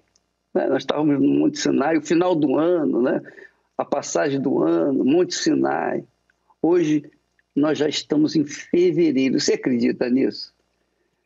[0.54, 0.66] né?
[0.66, 3.20] Nós estávamos no Monte Sinai, o final do ano, né?
[3.78, 6.04] A passagem do ano, Monte Sinai.
[6.60, 7.08] Hoje
[7.54, 9.38] nós já estamos em fevereiro.
[9.38, 10.52] Você acredita nisso?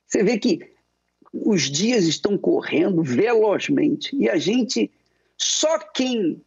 [0.06, 0.70] Você vê que
[1.32, 4.90] os dias estão correndo velozmente e a gente,
[5.38, 6.42] só quem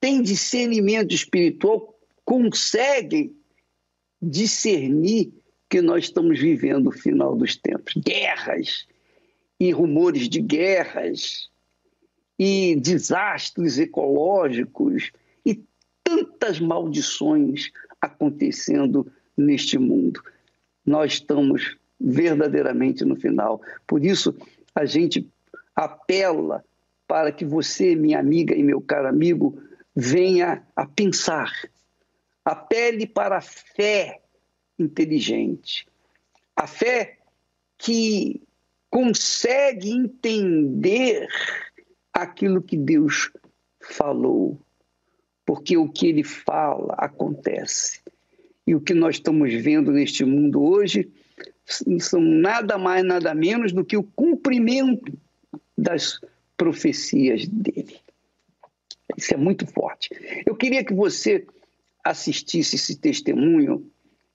[0.00, 3.32] tem discernimento espiritual consegue
[4.20, 5.32] discernir
[5.70, 7.94] que nós estamos vivendo o final dos tempos.
[7.96, 8.88] Guerras
[9.60, 11.48] e rumores de guerras
[12.36, 15.12] e desastres ecológicos
[16.08, 20.22] tantas maldições acontecendo neste mundo.
[20.84, 23.60] Nós estamos verdadeiramente no final.
[23.86, 24.34] Por isso,
[24.74, 25.28] a gente
[25.76, 26.64] apela
[27.06, 29.60] para que você, minha amiga e meu caro amigo,
[29.94, 31.52] venha a pensar.
[32.42, 34.22] Apele para a fé
[34.78, 35.86] inteligente.
[36.56, 37.18] A fé
[37.76, 38.40] que
[38.90, 41.28] consegue entender
[42.14, 43.30] aquilo que Deus
[43.80, 44.58] falou.
[45.48, 48.02] Porque o que ele fala acontece.
[48.66, 51.10] E o que nós estamos vendo neste mundo hoje
[51.98, 55.10] são nada mais, nada menos do que o cumprimento
[55.76, 56.20] das
[56.54, 57.96] profecias dele.
[59.16, 60.10] Isso é muito forte.
[60.44, 61.46] Eu queria que você
[62.04, 63.90] assistisse esse testemunho.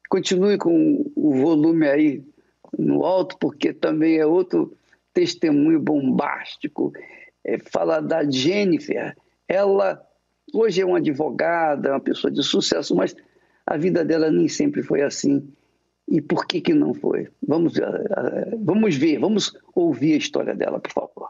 [0.09, 2.23] Continue com o volume aí
[2.75, 4.75] no alto, porque também é outro
[5.13, 6.91] testemunho bombástico.
[7.43, 9.15] É, fala da Jennifer.
[9.47, 10.03] Ela
[10.53, 13.15] hoje é uma advogada, uma pessoa de sucesso, mas
[13.65, 15.45] a vida dela nem sempre foi assim.
[16.07, 17.29] E por que que não foi?
[17.45, 21.29] Vamos, uh, uh, vamos ver, vamos ouvir a história dela, por favor.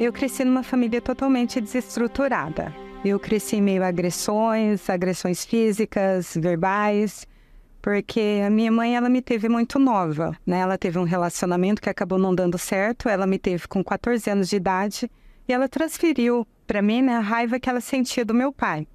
[0.00, 2.74] Eu cresci numa família totalmente desestruturada.
[3.04, 7.26] Eu cresci meio agressões, agressões físicas, verbais,
[7.80, 10.58] porque a minha mãe ela me teve muito nova, né?
[10.58, 13.08] Ela teve um relacionamento que acabou não dando certo.
[13.08, 15.10] Ela me teve com 14 anos de idade
[15.48, 18.86] e ela transferiu para mim né, a raiva que ela sentia do meu pai.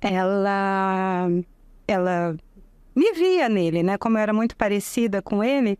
[0.00, 1.28] Ela,
[1.88, 2.36] ela
[2.94, 3.98] me via nele, né?
[3.98, 5.78] Como eu era muito parecida com ele,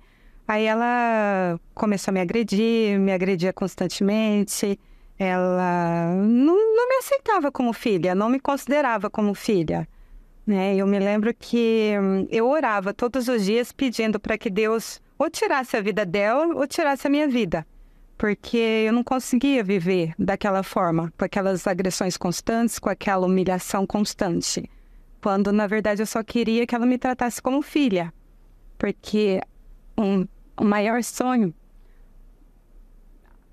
[0.49, 4.78] aí ela começou a me agredir, me agredia constantemente.
[5.18, 9.87] Ela não, não me aceitava como filha, não me considerava como filha.
[10.47, 10.74] Né?
[10.76, 15.30] Eu me lembro que hum, eu orava todos os dias pedindo para que Deus ou
[15.30, 17.66] tirasse a vida dela ou tirasse a minha vida,
[18.16, 24.68] porque eu não conseguia viver daquela forma, com aquelas agressões constantes, com aquela humilhação constante,
[25.20, 28.12] quando na verdade eu só queria que ela me tratasse como filha,
[28.78, 29.40] porque
[29.98, 31.52] um, o maior sonho.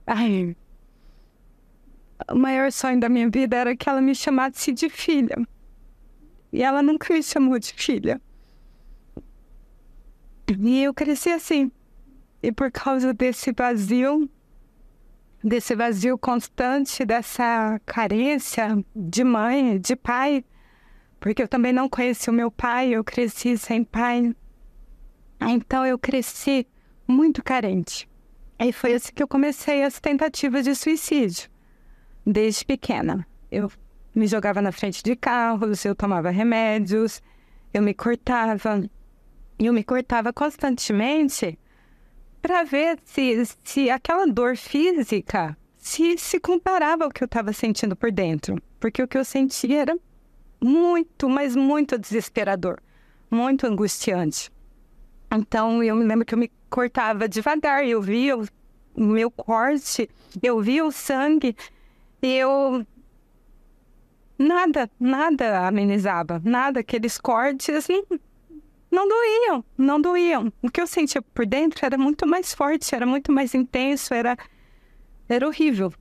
[0.06, 0.56] Ai,
[2.30, 5.36] o maior sonho da minha vida era que ela me chamasse de filha.
[6.52, 8.22] E ela nunca me chamou de filha.
[10.60, 11.72] E eu cresci assim.
[12.44, 14.30] E por causa desse vazio,
[15.44, 20.46] desse vazio constante, dessa carência de mãe, de pai,
[21.20, 24.36] porque eu também não conheci o meu pai, eu cresci sem pai.
[25.42, 26.68] Então eu cresci
[27.08, 28.08] muito carente.
[28.60, 31.50] E foi assim que eu comecei as tentativas de suicídio,
[32.26, 33.26] desde pequena.
[33.52, 33.72] Eu
[34.14, 37.22] me jogava na frente de carros, eu tomava remédios,
[37.74, 38.88] eu me cortava.
[39.58, 41.58] Eu me cortava constantemente
[42.42, 47.96] para ver se, se aquela dor física se, se comparava ao que eu estava sentindo
[47.96, 48.62] por dentro.
[48.80, 49.98] Porque o que eu sentia era
[50.62, 52.80] muito, mas muito desesperador,
[53.30, 54.52] muito angustiante.
[55.32, 58.46] Então eu me lembro que eu me cortava devagar, eu via o
[58.96, 60.10] meu corte,
[60.42, 61.56] eu via o sangue,
[62.22, 62.86] eu
[64.38, 68.20] nada, nada amenizava, nada, aqueles cortes não,
[68.92, 70.52] não doíam, não doíam.
[70.62, 74.38] O que eu sentia por dentro era muito mais forte, era muito mais intenso, era,
[75.30, 75.92] era horrível.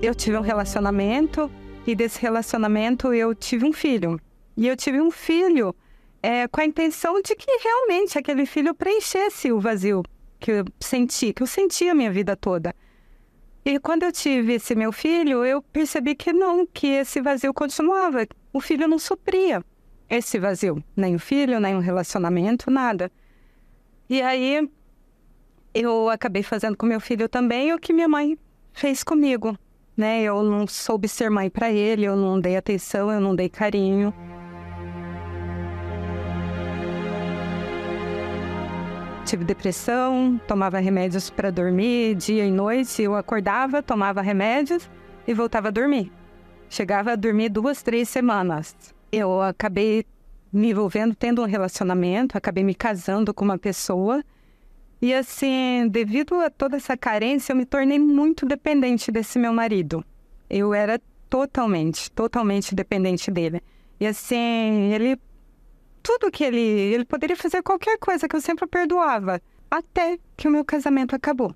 [0.00, 1.50] Eu tive um relacionamento
[1.86, 4.18] e desse relacionamento eu tive um filho.
[4.56, 5.74] E eu tive um filho
[6.22, 10.02] é, com a intenção de que realmente aquele filho preenchesse o vazio
[10.38, 12.74] que eu senti, que eu senti a minha vida toda.
[13.64, 18.26] E quando eu tive esse meu filho, eu percebi que não, que esse vazio continuava.
[18.52, 19.62] O filho não supria
[20.08, 23.12] esse vazio, nem o filho, nem o relacionamento, nada.
[24.08, 24.68] E aí
[25.72, 28.36] eu acabei fazendo com meu filho também o que minha mãe
[28.72, 29.56] fez comigo,
[29.96, 30.22] né?
[30.22, 34.12] Eu não soube ser mãe para ele, eu não dei atenção, eu não dei carinho.
[39.30, 43.00] Tive depressão, tomava remédios para dormir dia e noite.
[43.00, 44.90] Eu acordava, tomava remédios
[45.24, 46.10] e voltava a dormir.
[46.68, 48.74] Chegava a dormir duas, três semanas.
[49.12, 50.04] Eu acabei
[50.52, 54.24] me envolvendo, tendo um relacionamento, acabei me casando com uma pessoa.
[55.00, 60.04] E assim, devido a toda essa carência, eu me tornei muito dependente desse meu marido.
[60.48, 63.62] Eu era totalmente, totalmente dependente dele.
[64.00, 65.16] E assim, ele
[66.02, 66.60] tudo que ele.
[66.60, 69.40] Ele poderia fazer qualquer coisa que eu sempre perdoava,
[69.70, 71.54] até que o meu casamento acabou.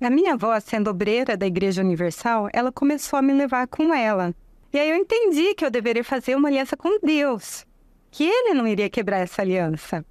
[0.00, 4.34] A minha avó, sendo obreira da Igreja Universal, ela começou a me levar com ela.
[4.72, 7.64] E aí eu entendi que eu deveria fazer uma aliança com Deus,
[8.10, 10.04] que ele não iria quebrar essa aliança.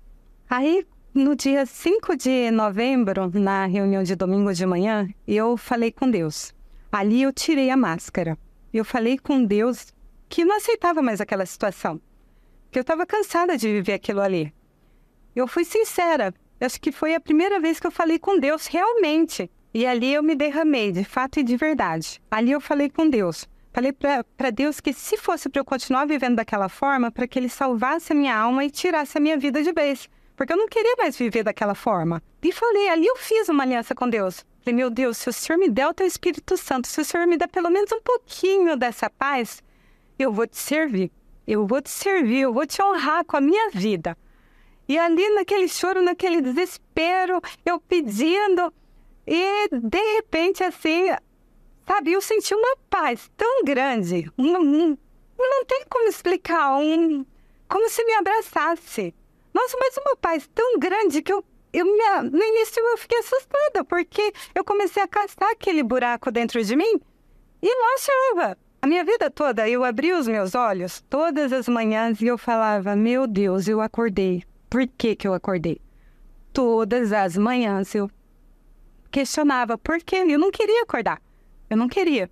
[0.50, 6.10] Aí, no dia 5 de novembro, na reunião de domingo de manhã, eu falei com
[6.10, 6.56] Deus.
[6.92, 8.38] Ali eu tirei a máscara.
[8.74, 9.94] Eu falei com Deus
[10.30, 12.02] que não aceitava mais aquela situação
[12.74, 14.52] que eu estava cansada de viver aquilo ali.
[15.36, 16.34] Eu fui sincera.
[16.60, 19.50] Acho que foi a primeira vez que eu falei com Deus realmente.
[19.74, 22.20] E ali eu me derramei, de fato e de verdade.
[22.32, 23.48] Ali eu falei com Deus.
[23.72, 27.50] Falei para Deus que se fosse para eu continuar vivendo daquela forma, para que Ele
[27.50, 30.10] salvasse a minha alma e tirasse a minha vida de vez.
[30.36, 32.22] Porque eu não queria mais viver daquela forma.
[32.42, 34.46] E falei, ali eu fiz uma aliança com Deus.
[34.64, 37.28] Falei, meu Deus, se o Senhor me der o teu Espírito Santo, se o Senhor
[37.28, 39.62] me der pelo menos um pouquinho dessa paz,
[40.18, 41.12] eu vou te servir.
[41.48, 44.18] Eu vou te servir, eu vou te honrar com a minha vida.
[44.88, 48.74] E ali naquele choro, naquele desespero, eu pedindo,
[49.26, 51.08] e de repente assim,
[51.88, 54.98] sabe, eu senti uma paz tão grande, um, um,
[55.38, 57.26] não tem como explicar, um,
[57.68, 59.16] como se me abraçasse.
[59.54, 63.86] Nossa, mas uma paz tão grande que eu, eu me, no início eu fiquei assustada,
[63.86, 67.00] porque eu comecei a caçar aquele buraco dentro de mim
[67.62, 68.58] e não achava.
[68.84, 72.98] A minha vida toda, eu abria os meus olhos todas as manhãs e eu falava:
[72.98, 74.44] Meu Deus, eu acordei.
[74.70, 75.80] Por que, que eu acordei?
[76.52, 78.12] Todas as manhãs eu
[79.10, 80.26] questionava por quê.
[80.28, 81.22] Eu não queria acordar.
[81.70, 82.30] Eu não queria.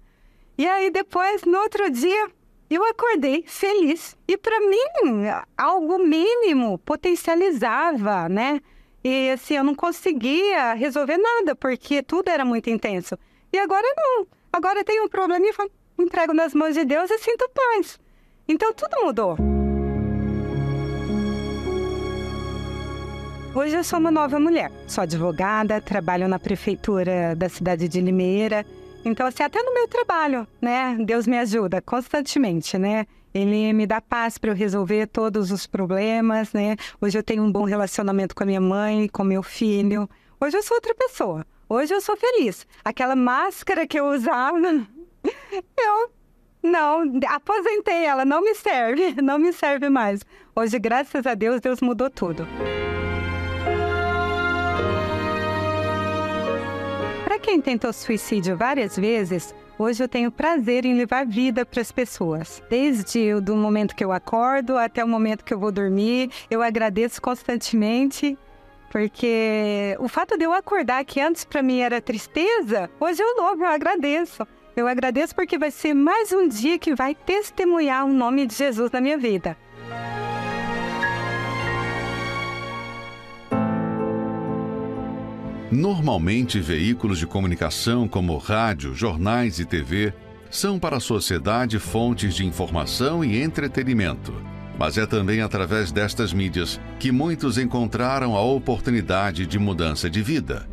[0.58, 2.30] E aí depois, no outro dia,
[2.70, 4.18] eu acordei feliz.
[4.28, 5.24] E para mim,
[5.58, 8.60] algo mínimo potencializava, né?
[9.02, 13.18] E assim, eu não conseguia resolver nada, porque tudo era muito intenso.
[13.54, 14.28] E agora não.
[14.52, 15.72] Agora tem um problema e falo,
[16.02, 18.00] entrego nas mãos de Deus e sinto paz.
[18.48, 19.38] Então tudo mudou.
[23.54, 24.72] Hoje eu sou uma nova mulher.
[24.88, 28.66] Sou advogada, trabalho na prefeitura da cidade de Limeira.
[29.04, 30.96] Então, assim, até no meu trabalho, né?
[31.06, 33.06] Deus me ajuda constantemente, né?
[33.34, 36.76] Ele me dá paz para eu resolver todos os problemas, né?
[37.02, 40.10] Hoje eu tenho um bom relacionamento com a minha mãe, com meu filho.
[40.40, 41.46] Hoje eu sou outra pessoa.
[41.68, 42.68] Hoje eu sou feliz.
[42.86, 44.86] Aquela máscara que eu usava
[45.52, 46.12] eu
[46.64, 50.22] Não, aposentei ela, não me serve, não me serve mais.
[50.56, 52.48] Hoje, graças a Deus, Deus mudou tudo.
[57.24, 61.92] Para quem tentou suicídio várias vezes, hoje eu tenho prazer em levar vida para as
[61.92, 62.62] pessoas.
[62.70, 67.22] Desde o momento que eu acordo até o momento que eu vou dormir, eu agradeço
[67.22, 68.38] constantemente
[68.92, 73.64] porque o fato de eu acordar que antes para mim era tristeza, hoje eu louvo,
[73.64, 74.46] eu agradeço.
[74.82, 78.90] Eu agradeço porque vai ser mais um dia que vai testemunhar o nome de Jesus
[78.90, 79.56] na minha vida.
[85.72, 90.16] Normalmente, veículos de comunicação como rádio, jornais e TV
[90.50, 94.34] são para a sociedade fontes de informação e entretenimento.
[94.80, 100.68] Mas é também através destas mídias que muitos encontraram a oportunidade de mudança de vida.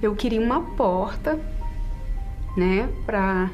[0.00, 1.40] Eu queria uma porta
[2.56, 2.88] né?
[3.04, 3.50] Para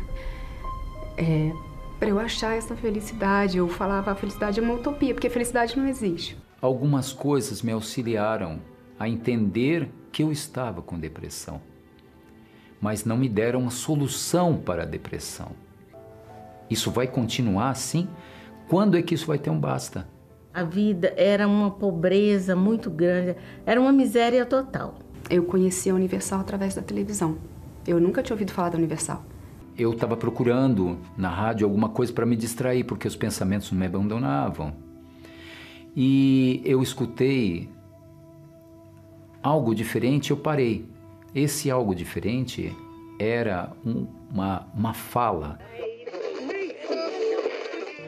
[1.16, 1.53] é,
[1.98, 3.59] para eu achar essa felicidade.
[3.59, 6.36] Eu falava a felicidade é uma utopia, porque a felicidade não existe.
[6.61, 8.61] Algumas coisas me auxiliaram
[8.98, 11.61] a entender que eu estava com depressão,
[12.80, 15.53] mas não me deram uma solução para a depressão.
[16.68, 18.09] Isso vai continuar assim?
[18.68, 20.09] Quando é que isso vai ter um basta?
[20.55, 24.96] A vida era uma pobreza muito grande, era uma miséria total.
[25.30, 27.38] Eu conheci a Universal através da televisão.
[27.86, 29.24] Eu nunca tinha ouvido falar da Universal.
[29.76, 33.86] Eu estava procurando na rádio alguma coisa para me distrair, porque os pensamentos não me
[33.86, 34.74] abandonavam.
[35.96, 37.68] E eu escutei
[39.42, 40.86] algo diferente, eu parei.
[41.34, 42.74] Esse algo diferente
[43.18, 45.58] era um, uma, uma fala.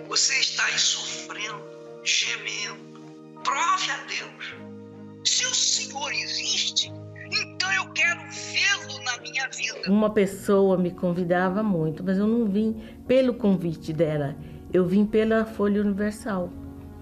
[0.09, 1.63] Você está aí sofrendo,
[2.05, 3.03] gemendo.
[3.43, 4.55] Prove a Deus.
[5.25, 6.93] Se o Senhor existe,
[7.33, 8.94] então eu quero vê-lo
[9.25, 9.91] minha vida.
[9.91, 14.37] Uma pessoa me convidava muito, mas eu não vim pelo convite dela.
[14.73, 16.51] Eu vim pela Folha Universal,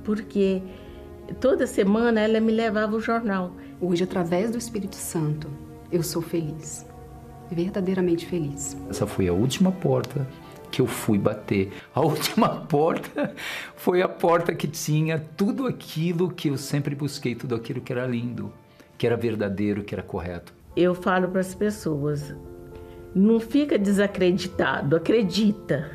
[0.04, 0.62] porque
[1.40, 3.52] toda semana ela me levava o jornal.
[3.80, 5.48] Hoje, através do Espírito Santo,
[5.90, 6.86] eu sou feliz,
[7.50, 8.76] verdadeiramente feliz.
[8.88, 10.26] Essa foi a última porta
[10.70, 11.72] que eu fui bater.
[11.94, 13.34] A última porta
[13.74, 18.06] foi a porta que tinha tudo aquilo que eu sempre busquei, tudo aquilo que era
[18.06, 18.52] lindo
[19.02, 20.54] que era verdadeiro, que era correto.
[20.76, 22.34] Eu falo para as pessoas:
[23.14, 25.90] não fica desacreditado, acredita,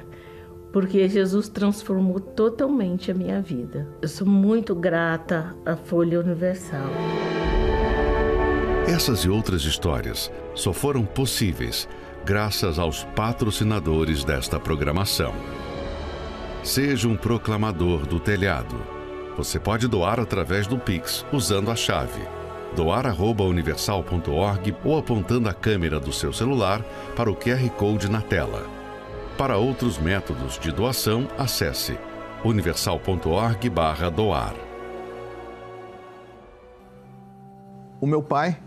[0.71, 3.87] porque Jesus transformou totalmente a minha vida.
[4.01, 6.89] Eu sou muito grata à Folha Universal.
[8.87, 11.89] Essas e outras histórias só foram possíveis
[12.23, 15.33] graças aos patrocinadores desta programação.
[16.63, 18.75] Seja um proclamador do telhado.
[19.35, 22.36] Você pode doar através do Pix usando a chave
[22.75, 26.83] doar@universal.org ou apontando a câmera do seu celular
[27.15, 28.65] para o QR Code na tela.
[29.37, 31.97] Para outros métodos de doação, acesse
[32.43, 34.53] universal.org/doar.
[37.99, 38.57] O meu pai,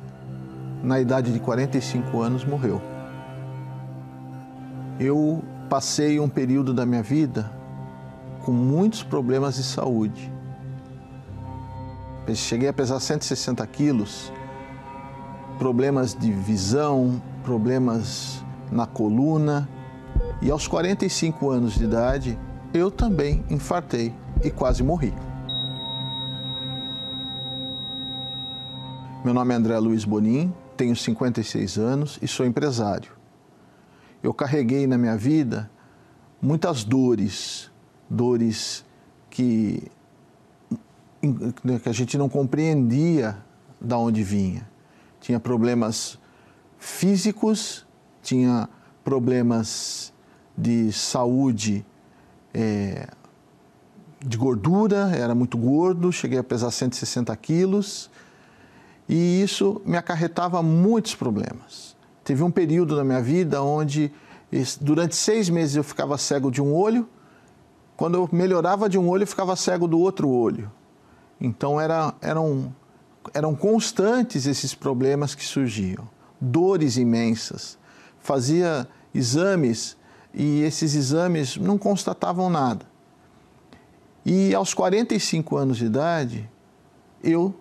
[0.83, 2.83] na idade de 45 anos, morreu.
[4.99, 7.51] Eu passei um período da minha vida
[8.45, 10.33] com muitos problemas de saúde
[12.35, 14.33] cheguei a pesar 160 quilos,
[15.59, 19.69] problemas de visão, problemas na coluna.
[20.41, 22.39] E aos 45 anos de idade,
[22.73, 24.15] eu também infartei
[24.45, 25.13] e quase morri.
[29.25, 33.13] Meu nome é André Luiz Bonin, tenho 56 anos e sou empresário.
[34.23, 35.71] Eu carreguei na minha vida
[36.41, 37.71] muitas dores,
[38.09, 38.85] dores
[39.29, 39.91] que
[41.83, 43.37] que a gente não compreendia
[43.81, 44.69] da onde vinha.
[45.21, 46.19] Tinha problemas
[46.79, 47.87] físicos,
[48.23, 48.69] tinha
[49.05, 50.13] problemas
[50.57, 51.85] de saúde,
[52.53, 53.09] é,
[54.25, 58.11] de gordura, era muito gordo, cheguei a pesar 160 quilos
[59.09, 61.97] e isso me acarretava muitos problemas.
[62.23, 64.13] Teve um período na minha vida onde
[64.81, 67.09] durante seis meses eu ficava cego de um olho,
[67.97, 70.71] quando eu melhorava de um olho eu ficava cego do outro olho.
[71.41, 72.75] Então era, eram,
[73.33, 76.09] eram constantes esses problemas que surgiam,
[76.41, 77.79] dores imensas.
[78.21, 79.97] Fazia exames
[80.35, 82.85] e esses exames não constatavam nada.
[84.25, 86.49] E aos 45 anos de idade,
[87.23, 87.55] eu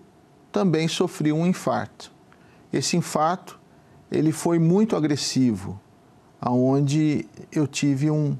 [0.52, 2.12] também sofri um infarto.
[2.72, 3.58] Esse infarto,
[4.10, 5.80] ele foi muito agressivo,
[6.40, 8.36] aonde eu tive um,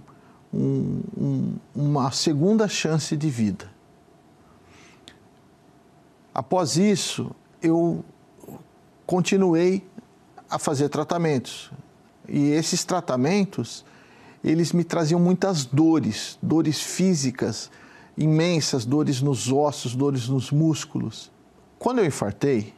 [0.52, 3.70] um, um, uma segunda chance de vida.
[6.34, 7.30] Após isso,
[7.62, 8.04] eu
[9.06, 9.84] continuei
[10.48, 11.70] a fazer tratamentos.
[12.28, 13.84] E esses tratamentos,
[14.42, 17.70] eles me traziam muitas dores, dores físicas
[18.16, 21.30] imensas, dores nos ossos, dores nos músculos.
[21.78, 22.74] Quando eu infartei,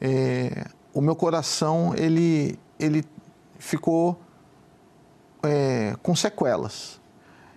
[0.00, 3.04] é, o meu coração ele, ele
[3.58, 4.18] ficou
[5.42, 7.00] é, com sequelas.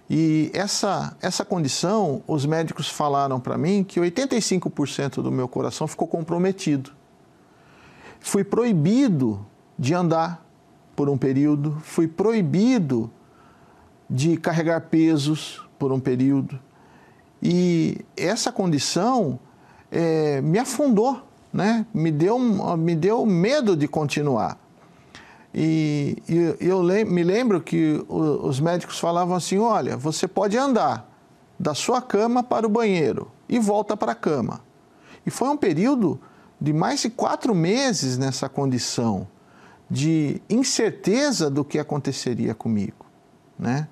[0.09, 6.07] E essa, essa condição, os médicos falaram para mim que 85% do meu coração ficou
[6.07, 6.91] comprometido.
[8.19, 9.45] Fui proibido
[9.77, 10.43] de andar
[10.95, 13.09] por um período, fui proibido
[14.09, 16.59] de carregar pesos por um período.
[17.41, 19.39] E essa condição
[19.91, 21.21] é, me afundou,
[21.53, 21.85] né?
[21.93, 22.37] me, deu,
[22.77, 24.57] me deu medo de continuar.
[25.53, 31.09] E, e eu me lembro que os médicos falavam assim: olha, você pode andar
[31.59, 34.61] da sua cama para o banheiro e volta para a cama.
[35.25, 36.19] E foi um período
[36.61, 39.27] de mais de quatro meses nessa condição
[39.89, 43.05] de incerteza do que aconteceria comigo,
[43.57, 43.87] né?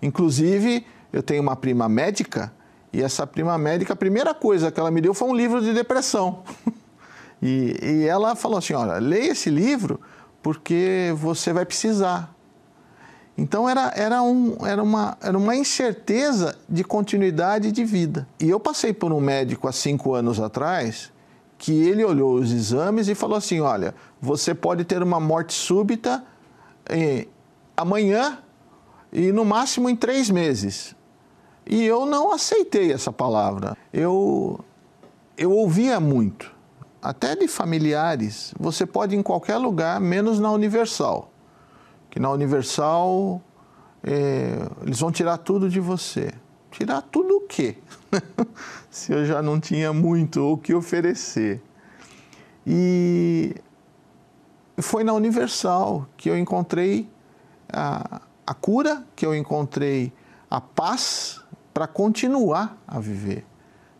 [0.00, 2.52] Inclusive, eu tenho uma prima médica
[2.92, 5.72] e essa prima médica, a primeira coisa que ela me deu foi um livro de
[5.72, 6.44] depressão.
[7.42, 10.00] e, e ela falou assim: olha, leia esse livro
[10.42, 12.34] porque você vai precisar.
[13.36, 18.26] Então era, era, um, era, uma, era uma incerteza de continuidade de vida.
[18.38, 21.10] E eu passei por um médico há cinco anos atrás
[21.56, 26.22] que ele olhou os exames e falou assim: olha, você pode ter uma morte súbita
[26.86, 27.26] eh,
[27.76, 28.38] amanhã
[29.12, 30.94] e no máximo em três meses.
[31.64, 33.76] E eu não aceitei essa palavra.
[33.92, 34.58] Eu,
[35.38, 36.52] eu ouvia muito
[37.02, 41.32] até de familiares, você pode ir em qualquer lugar, menos na Universal.
[42.08, 43.42] Que na Universal
[44.04, 46.32] é, eles vão tirar tudo de você.
[46.70, 47.78] Tirar tudo o quê?
[48.88, 51.60] Se eu já não tinha muito o que oferecer.
[52.64, 53.54] E
[54.78, 57.10] foi na Universal que eu encontrei
[57.72, 60.12] a, a cura, que eu encontrei
[60.48, 61.42] a paz
[61.74, 63.44] para continuar a viver.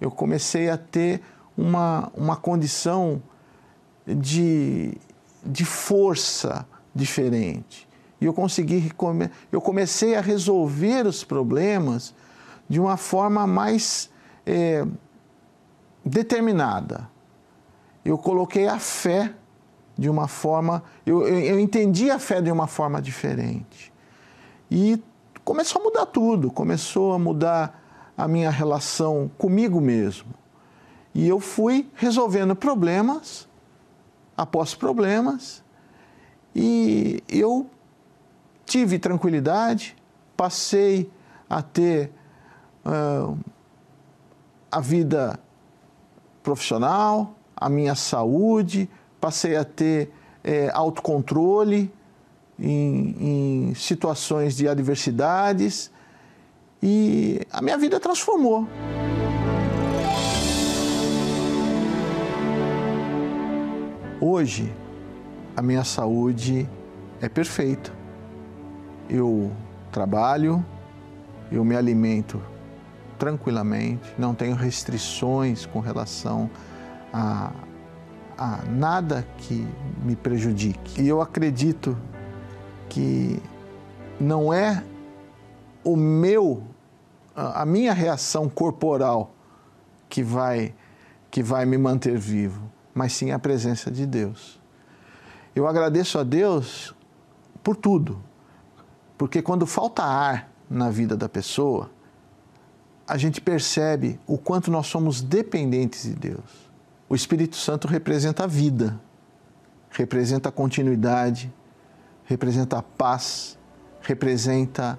[0.00, 1.22] Eu comecei a ter
[1.56, 3.22] uma, uma condição
[4.06, 4.96] de,
[5.44, 7.88] de força diferente.
[8.20, 8.92] E eu consegui,
[9.50, 12.14] eu comecei a resolver os problemas
[12.68, 14.10] de uma forma mais
[14.46, 14.86] é,
[16.04, 17.08] determinada.
[18.04, 19.34] Eu coloquei a fé
[19.96, 23.92] de uma forma, eu, eu, eu entendi a fé de uma forma diferente.
[24.70, 25.02] E
[25.44, 27.82] começou a mudar tudo, começou a mudar
[28.16, 30.32] a minha relação comigo mesmo.
[31.14, 33.48] E eu fui resolvendo problemas
[34.36, 35.62] após problemas
[36.54, 37.68] e eu
[38.64, 39.96] tive tranquilidade,
[40.36, 41.10] passei
[41.48, 42.10] a ter
[42.84, 43.38] uh,
[44.70, 45.38] a vida
[46.42, 48.88] profissional, a minha saúde,
[49.20, 51.92] passei a ter é, autocontrole
[52.58, 55.90] em, em situações de adversidades
[56.82, 58.66] e a minha vida transformou.
[64.24, 64.72] Hoje,
[65.56, 66.68] a minha saúde
[67.20, 67.92] é perfeita.
[69.10, 69.50] Eu
[69.90, 70.64] trabalho,
[71.50, 72.40] eu me alimento
[73.18, 76.48] tranquilamente, não tenho restrições com relação
[77.12, 77.50] a,
[78.38, 79.66] a nada que
[80.04, 81.02] me prejudique.
[81.02, 81.98] E eu acredito
[82.88, 83.42] que
[84.20, 84.84] não é
[85.82, 86.62] o meu,
[87.34, 89.34] a minha reação corporal
[90.08, 90.72] que vai,
[91.28, 94.60] que vai me manter vivo mas sim a presença de Deus.
[95.54, 96.94] Eu agradeço a Deus
[97.62, 98.22] por tudo,
[99.16, 101.90] porque quando falta ar na vida da pessoa,
[103.06, 106.70] a gente percebe o quanto nós somos dependentes de Deus.
[107.08, 108.98] O Espírito Santo representa a vida,
[109.90, 111.52] representa a continuidade,
[112.24, 113.58] representa a paz,
[114.00, 114.98] representa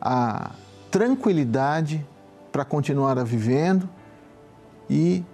[0.00, 0.52] a
[0.90, 2.06] tranquilidade
[2.50, 3.88] para continuar a vivendo
[4.88, 5.24] e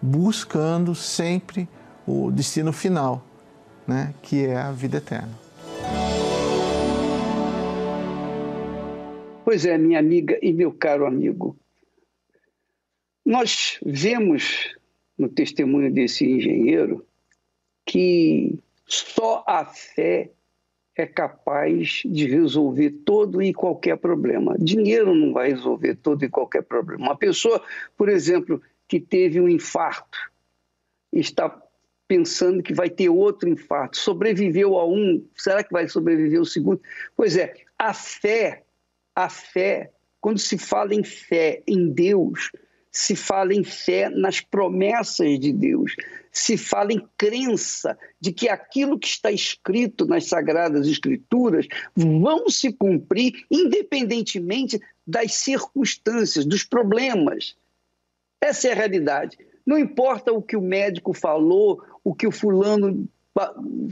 [0.00, 1.68] buscando sempre
[2.06, 3.24] o destino final,
[3.86, 5.38] né, que é a vida eterna.
[9.44, 11.56] Pois é, minha amiga e meu caro amigo.
[13.24, 14.76] Nós vemos
[15.18, 17.04] no testemunho desse engenheiro
[17.84, 20.30] que só a fé
[20.96, 24.56] é capaz de resolver todo e qualquer problema.
[24.58, 27.02] Dinheiro não vai resolver todo e qualquer problema.
[27.06, 27.62] Uma pessoa,
[27.96, 28.60] por exemplo,
[28.90, 30.18] que teve um infarto,
[31.12, 31.48] está
[32.08, 36.82] pensando que vai ter outro infarto, sobreviveu a um, será que vai sobreviver o segundo?
[37.16, 38.64] Pois é, a fé,
[39.14, 42.50] a fé, quando se fala em fé em Deus,
[42.90, 45.94] se fala em fé nas promessas de Deus.
[46.32, 52.72] se fala em crença de que aquilo que está escrito nas Sagradas Escrituras vão se
[52.72, 57.56] cumprir independentemente das circunstâncias, dos problemas.
[58.40, 59.38] Essa é a realidade.
[59.66, 63.08] Não importa o que o médico falou, o que o fulano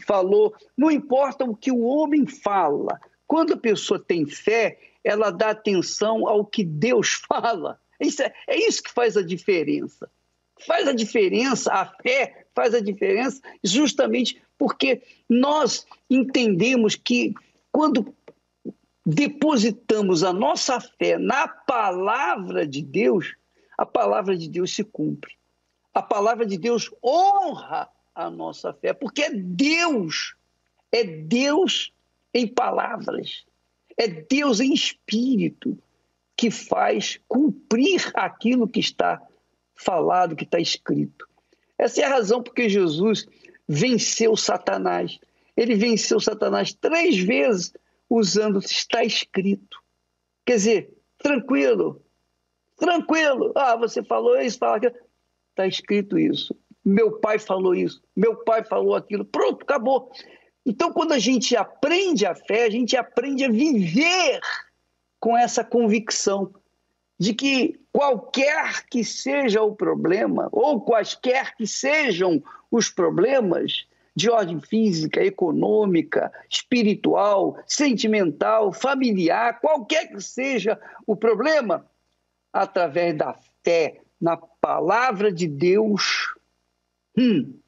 [0.06, 3.00] falou, não importa o que o homem fala.
[3.26, 7.78] Quando a pessoa tem fé, ela dá atenção ao que Deus fala.
[8.00, 10.10] Isso é, é isso que faz a diferença.
[10.66, 17.32] Faz a diferença, a fé faz a diferença justamente porque nós entendemos que
[17.70, 18.12] quando
[19.06, 23.36] depositamos a nossa fé na palavra de Deus,
[23.78, 25.36] a palavra de Deus se cumpre.
[25.94, 30.34] A palavra de Deus honra a nossa fé, porque é Deus,
[30.90, 31.92] é Deus
[32.34, 33.44] em palavras,
[33.96, 35.78] é Deus em espírito
[36.36, 39.22] que faz cumprir aquilo que está
[39.74, 41.28] falado, que está escrito.
[41.78, 43.26] Essa é a razão porque Jesus
[43.68, 45.18] venceu Satanás.
[45.56, 47.72] Ele venceu Satanás três vezes
[48.10, 49.78] usando está escrito.
[50.44, 52.02] Quer dizer, tranquilo,
[52.78, 53.52] tranquilo.
[53.54, 54.94] Ah, você falou isso, fala aquilo.
[55.50, 56.56] Está escrito isso.
[56.84, 59.24] Meu pai falou isso, meu pai falou aquilo.
[59.24, 60.10] Pronto, acabou.
[60.64, 64.40] Então, quando a gente aprende a fé, a gente aprende a viver
[65.20, 66.52] com essa convicção
[67.18, 74.60] de que qualquer que seja o problema, ou quaisquer que sejam os problemas de ordem
[74.60, 81.86] física, econômica, espiritual, sentimental, familiar, qualquer que seja o problema,
[82.52, 83.34] através da
[83.64, 86.34] fé na palavra de Deus,
[87.16, 87.58] hum,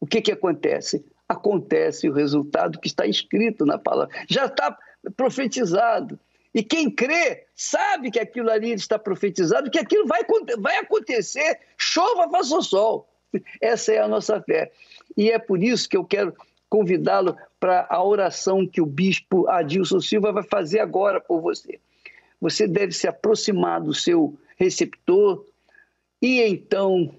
[0.00, 1.04] o que, que acontece?
[1.28, 4.14] Acontece o resultado que está escrito na palavra.
[4.28, 4.76] Já está
[5.16, 6.18] profetizado.
[6.54, 10.22] E quem crê sabe que aquilo ali está profetizado, que aquilo vai,
[10.58, 13.08] vai acontecer, chova, faça sol.
[13.60, 14.72] Essa é a nossa fé.
[15.16, 16.34] E é por isso que eu quero
[16.68, 21.80] convidá-lo para a oração que o bispo Adilson Silva vai fazer agora por você.
[22.40, 25.44] Você deve se aproximar do seu receptor
[26.20, 27.14] e então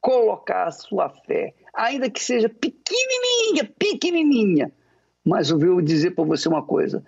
[0.00, 4.72] colocar a sua fé, ainda que seja pequenininha, pequenininha.
[5.24, 7.04] Mas eu vou dizer para você uma coisa: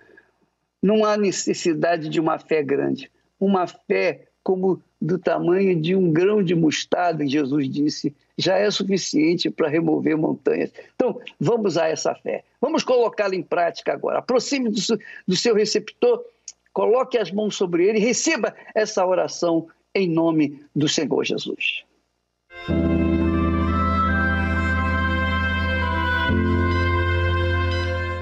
[0.81, 3.11] não há necessidade de uma fé grande.
[3.39, 9.49] Uma fé como do tamanho de um grão de mostarda, Jesus disse, já é suficiente
[9.49, 10.71] para remover montanhas.
[10.95, 12.43] Então, vamos a essa fé.
[12.61, 14.19] Vamos colocá-la em prática agora.
[14.19, 14.79] Aproxime do
[15.27, 16.23] do seu receptor,
[16.73, 21.83] coloque as mãos sobre ele e receba essa oração em nome do Senhor Jesus.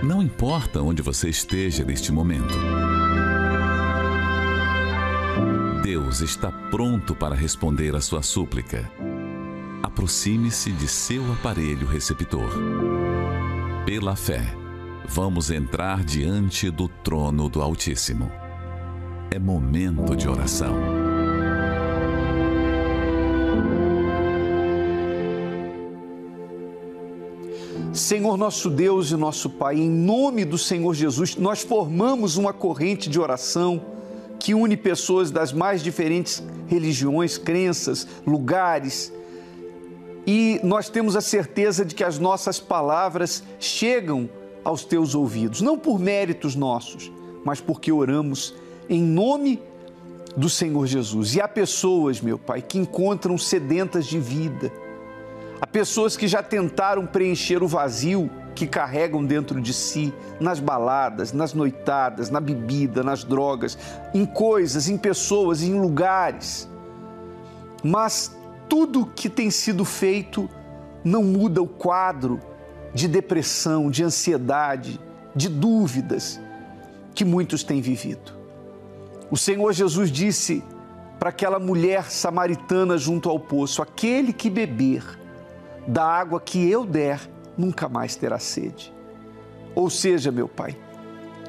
[0.04, 2.54] Não importa onde você esteja neste momento.
[5.84, 8.92] Deus está pronto para responder a sua súplica.
[9.82, 12.52] Aproxime-se de seu aparelho receptor.
[13.86, 14.42] Pela fé,
[15.08, 18.41] vamos entrar diante do trono do Altíssimo.
[19.34, 20.76] É momento de oração.
[27.94, 33.10] Senhor nosso Deus e nosso Pai, em nome do Senhor Jesus, nós formamos uma corrente
[33.10, 33.82] de oração
[34.38, 39.14] que une pessoas das mais diferentes religiões, crenças, lugares.
[40.28, 44.30] E nós temos a certeza de que as nossas palavras chegam
[44.62, 47.10] aos teus ouvidos, não por méritos nossos,
[47.46, 48.60] mas porque oramos
[48.92, 49.60] em nome
[50.38, 51.36] do Senhor Jesus.
[51.36, 54.72] E há pessoas, meu Pai, que encontram sedentas de vida
[55.62, 61.32] Há pessoas que já tentaram preencher o vazio que carregam dentro de si, nas baladas,
[61.32, 63.78] nas noitadas, na bebida, nas drogas,
[64.12, 66.68] em coisas, em pessoas, em lugares.
[67.84, 68.36] Mas
[68.68, 70.50] tudo que tem sido feito
[71.04, 72.40] não muda o quadro
[72.92, 75.00] de depressão, de ansiedade,
[75.36, 76.40] de dúvidas
[77.14, 78.41] que muitos têm vivido.
[79.32, 80.62] O Senhor Jesus disse
[81.18, 85.04] para aquela mulher samaritana junto ao poço: aquele que beber
[85.88, 87.22] da água que eu der,
[87.58, 88.94] nunca mais terá sede.
[89.74, 90.78] Ou seja, meu Pai,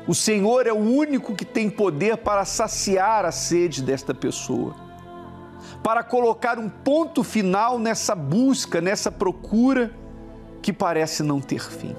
[0.06, 4.76] o Senhor é o único que tem poder para saciar a sede desta pessoa,
[5.82, 9.92] para colocar um ponto final nessa busca, nessa procura
[10.62, 11.96] que parece não ter fim.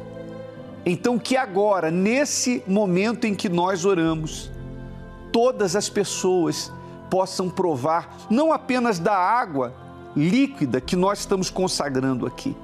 [0.86, 4.52] Então, que agora, nesse momento em que nós oramos,
[5.34, 6.72] todas as pessoas
[7.10, 9.74] possam provar não apenas da água
[10.16, 12.56] líquida que nós estamos consagrando aqui,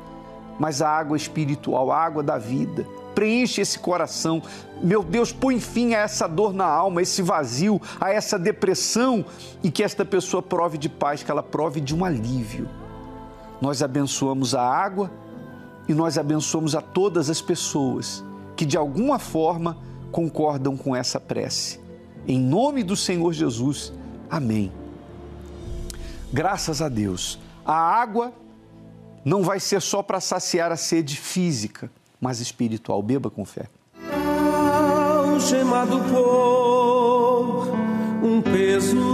[0.59, 2.85] mas a água espiritual, a água da vida.
[3.15, 4.41] Preenche esse coração.
[4.81, 9.25] Meu Deus, põe fim a essa dor na alma, esse vazio, a essa depressão
[9.63, 12.69] e que esta pessoa prove de paz, que ela prove de um alívio.
[13.59, 15.11] nós abençoamos a água
[15.87, 18.23] e nós abençoamos a todas as pessoas
[18.55, 19.77] que de alguma forma
[20.11, 21.78] concordam com essa prece.
[22.29, 23.91] Em nome do Senhor Jesus,
[24.29, 24.71] amém.
[26.31, 28.31] Graças a Deus, a água
[29.25, 31.89] não vai ser só para saciar a sede física,
[32.21, 33.01] mas espiritual.
[33.01, 33.67] Beba com fé.
[35.33, 35.39] Por
[38.23, 39.08] um peso.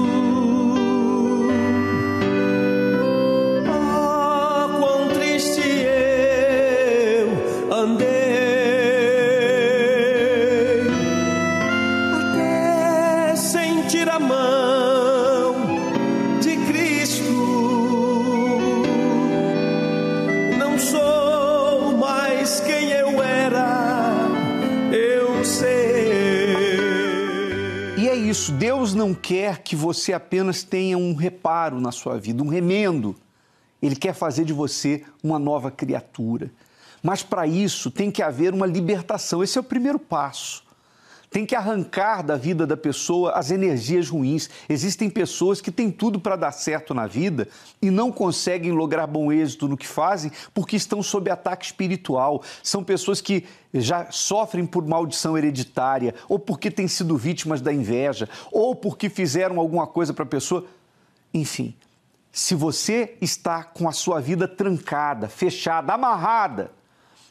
[28.36, 33.16] Isso, Deus não quer que você apenas tenha um reparo na sua vida, um remendo.
[33.82, 36.52] Ele quer fazer de você uma nova criatura.
[37.02, 39.42] Mas para isso tem que haver uma libertação.
[39.42, 40.65] Esse é o primeiro passo.
[41.36, 44.50] Tem que arrancar da vida da pessoa as energias ruins.
[44.70, 47.50] Existem pessoas que têm tudo para dar certo na vida
[47.82, 52.42] e não conseguem lograr bom êxito no que fazem porque estão sob ataque espiritual.
[52.64, 58.30] São pessoas que já sofrem por maldição hereditária, ou porque têm sido vítimas da inveja,
[58.50, 60.66] ou porque fizeram alguma coisa para a pessoa.
[61.34, 61.76] Enfim,
[62.32, 66.72] se você está com a sua vida trancada, fechada, amarrada,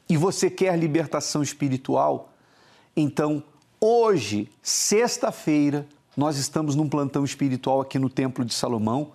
[0.07, 2.35] e você quer libertação espiritual,
[2.95, 3.43] então
[3.87, 9.13] hoje, sexta-feira, nós estamos num plantão espiritual aqui no Templo de Salomão.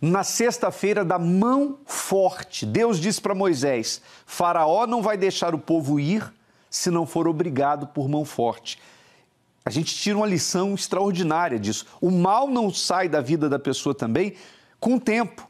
[0.00, 5.98] Na sexta-feira da mão forte, Deus disse para Moisés: Faraó não vai deixar o povo
[5.98, 6.32] ir
[6.70, 8.78] se não for obrigado por mão forte.
[9.64, 11.84] A gente tira uma lição extraordinária disso.
[12.00, 14.34] O mal não sai da vida da pessoa também
[14.78, 15.48] com o tempo.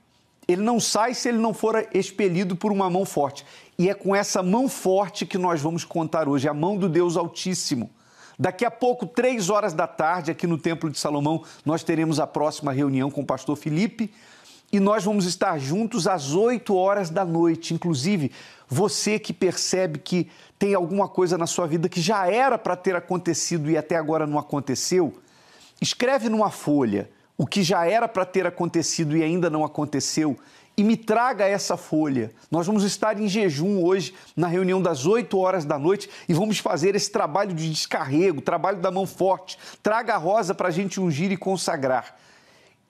[0.48, 3.44] Ele não sai se ele não for expelido por uma mão forte.
[3.78, 7.14] E é com essa mão forte que nós vamos contar hoje, a mão do Deus
[7.14, 7.90] Altíssimo.
[8.38, 12.26] Daqui a pouco, três horas da tarde, aqui no Templo de Salomão, nós teremos a
[12.26, 14.12] próxima reunião com o pastor Felipe
[14.70, 17.74] e nós vamos estar juntos às oito horas da noite.
[17.74, 18.30] Inclusive,
[18.68, 22.94] você que percebe que tem alguma coisa na sua vida que já era para ter
[22.94, 25.18] acontecido e até agora não aconteceu,
[25.80, 30.38] escreve numa folha o que já era para ter acontecido e ainda não aconteceu
[30.78, 32.30] e me traga essa folha.
[32.48, 36.60] Nós vamos estar em jejum hoje, na reunião das 8 horas da noite, e vamos
[36.60, 39.58] fazer esse trabalho de descarrego, trabalho da mão forte.
[39.82, 42.16] Traga a rosa para a gente ungir e consagrar.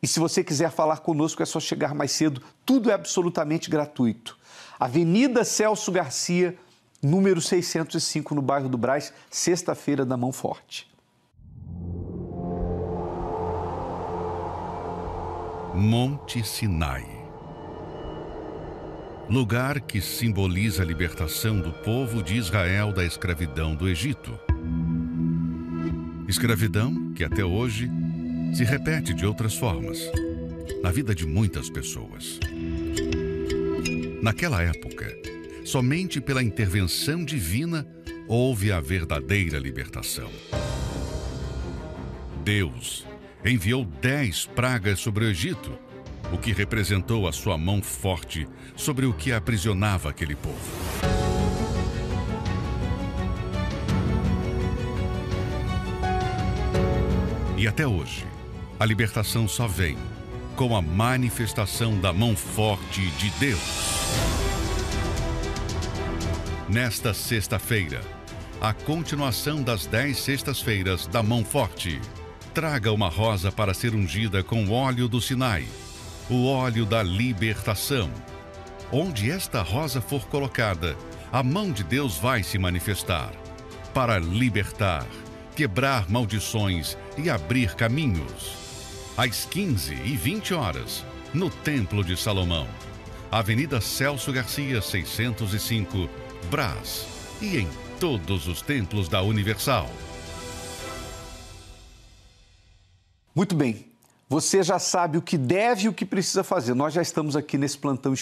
[0.02, 2.42] E se você quiser falar conosco, é só chegar mais cedo.
[2.66, 4.36] Tudo é absolutamente gratuito.
[4.78, 6.58] Avenida Celso Garcia,
[7.02, 10.86] número 605, no bairro do Braz, sexta-feira da Mão Forte.
[15.74, 17.17] Monte Sinai.
[19.30, 24.38] Lugar que simboliza a libertação do povo de Israel da escravidão do Egito.
[26.26, 27.90] Escravidão que até hoje
[28.54, 29.98] se repete de outras formas
[30.82, 32.40] na vida de muitas pessoas.
[34.22, 35.14] Naquela época,
[35.62, 37.86] somente pela intervenção divina
[38.26, 40.30] houve a verdadeira libertação.
[42.42, 43.06] Deus
[43.44, 45.78] enviou dez pragas sobre o Egito,
[46.32, 50.58] o que representou a sua mão forte sobre o que aprisionava aquele povo.
[57.56, 58.24] E até hoje,
[58.78, 59.96] a libertação só vem
[60.54, 63.60] com a manifestação da mão forte de Deus.
[66.68, 68.00] Nesta sexta-feira,
[68.60, 72.00] a continuação das dez sextas-feiras da mão forte.
[72.52, 75.64] Traga uma rosa para ser ungida com o óleo do Sinai,
[76.30, 78.10] o óleo da libertação.
[78.92, 80.96] Onde esta rosa for colocada,
[81.32, 83.32] a mão de Deus vai se manifestar
[83.94, 85.06] para libertar,
[85.56, 88.56] quebrar maldições e abrir caminhos.
[89.16, 91.04] Às 15 e 20 horas,
[91.34, 92.68] no Templo de Salomão,
[93.30, 96.08] Avenida Celso Garcia, 605,
[96.50, 97.06] Brás,
[97.42, 97.68] e em
[97.98, 99.90] todos os templos da Universal.
[103.34, 103.87] Muito bem.
[104.28, 106.74] Você já sabe o que deve e o que precisa fazer.
[106.74, 108.12] Nós já estamos aqui nesse plantão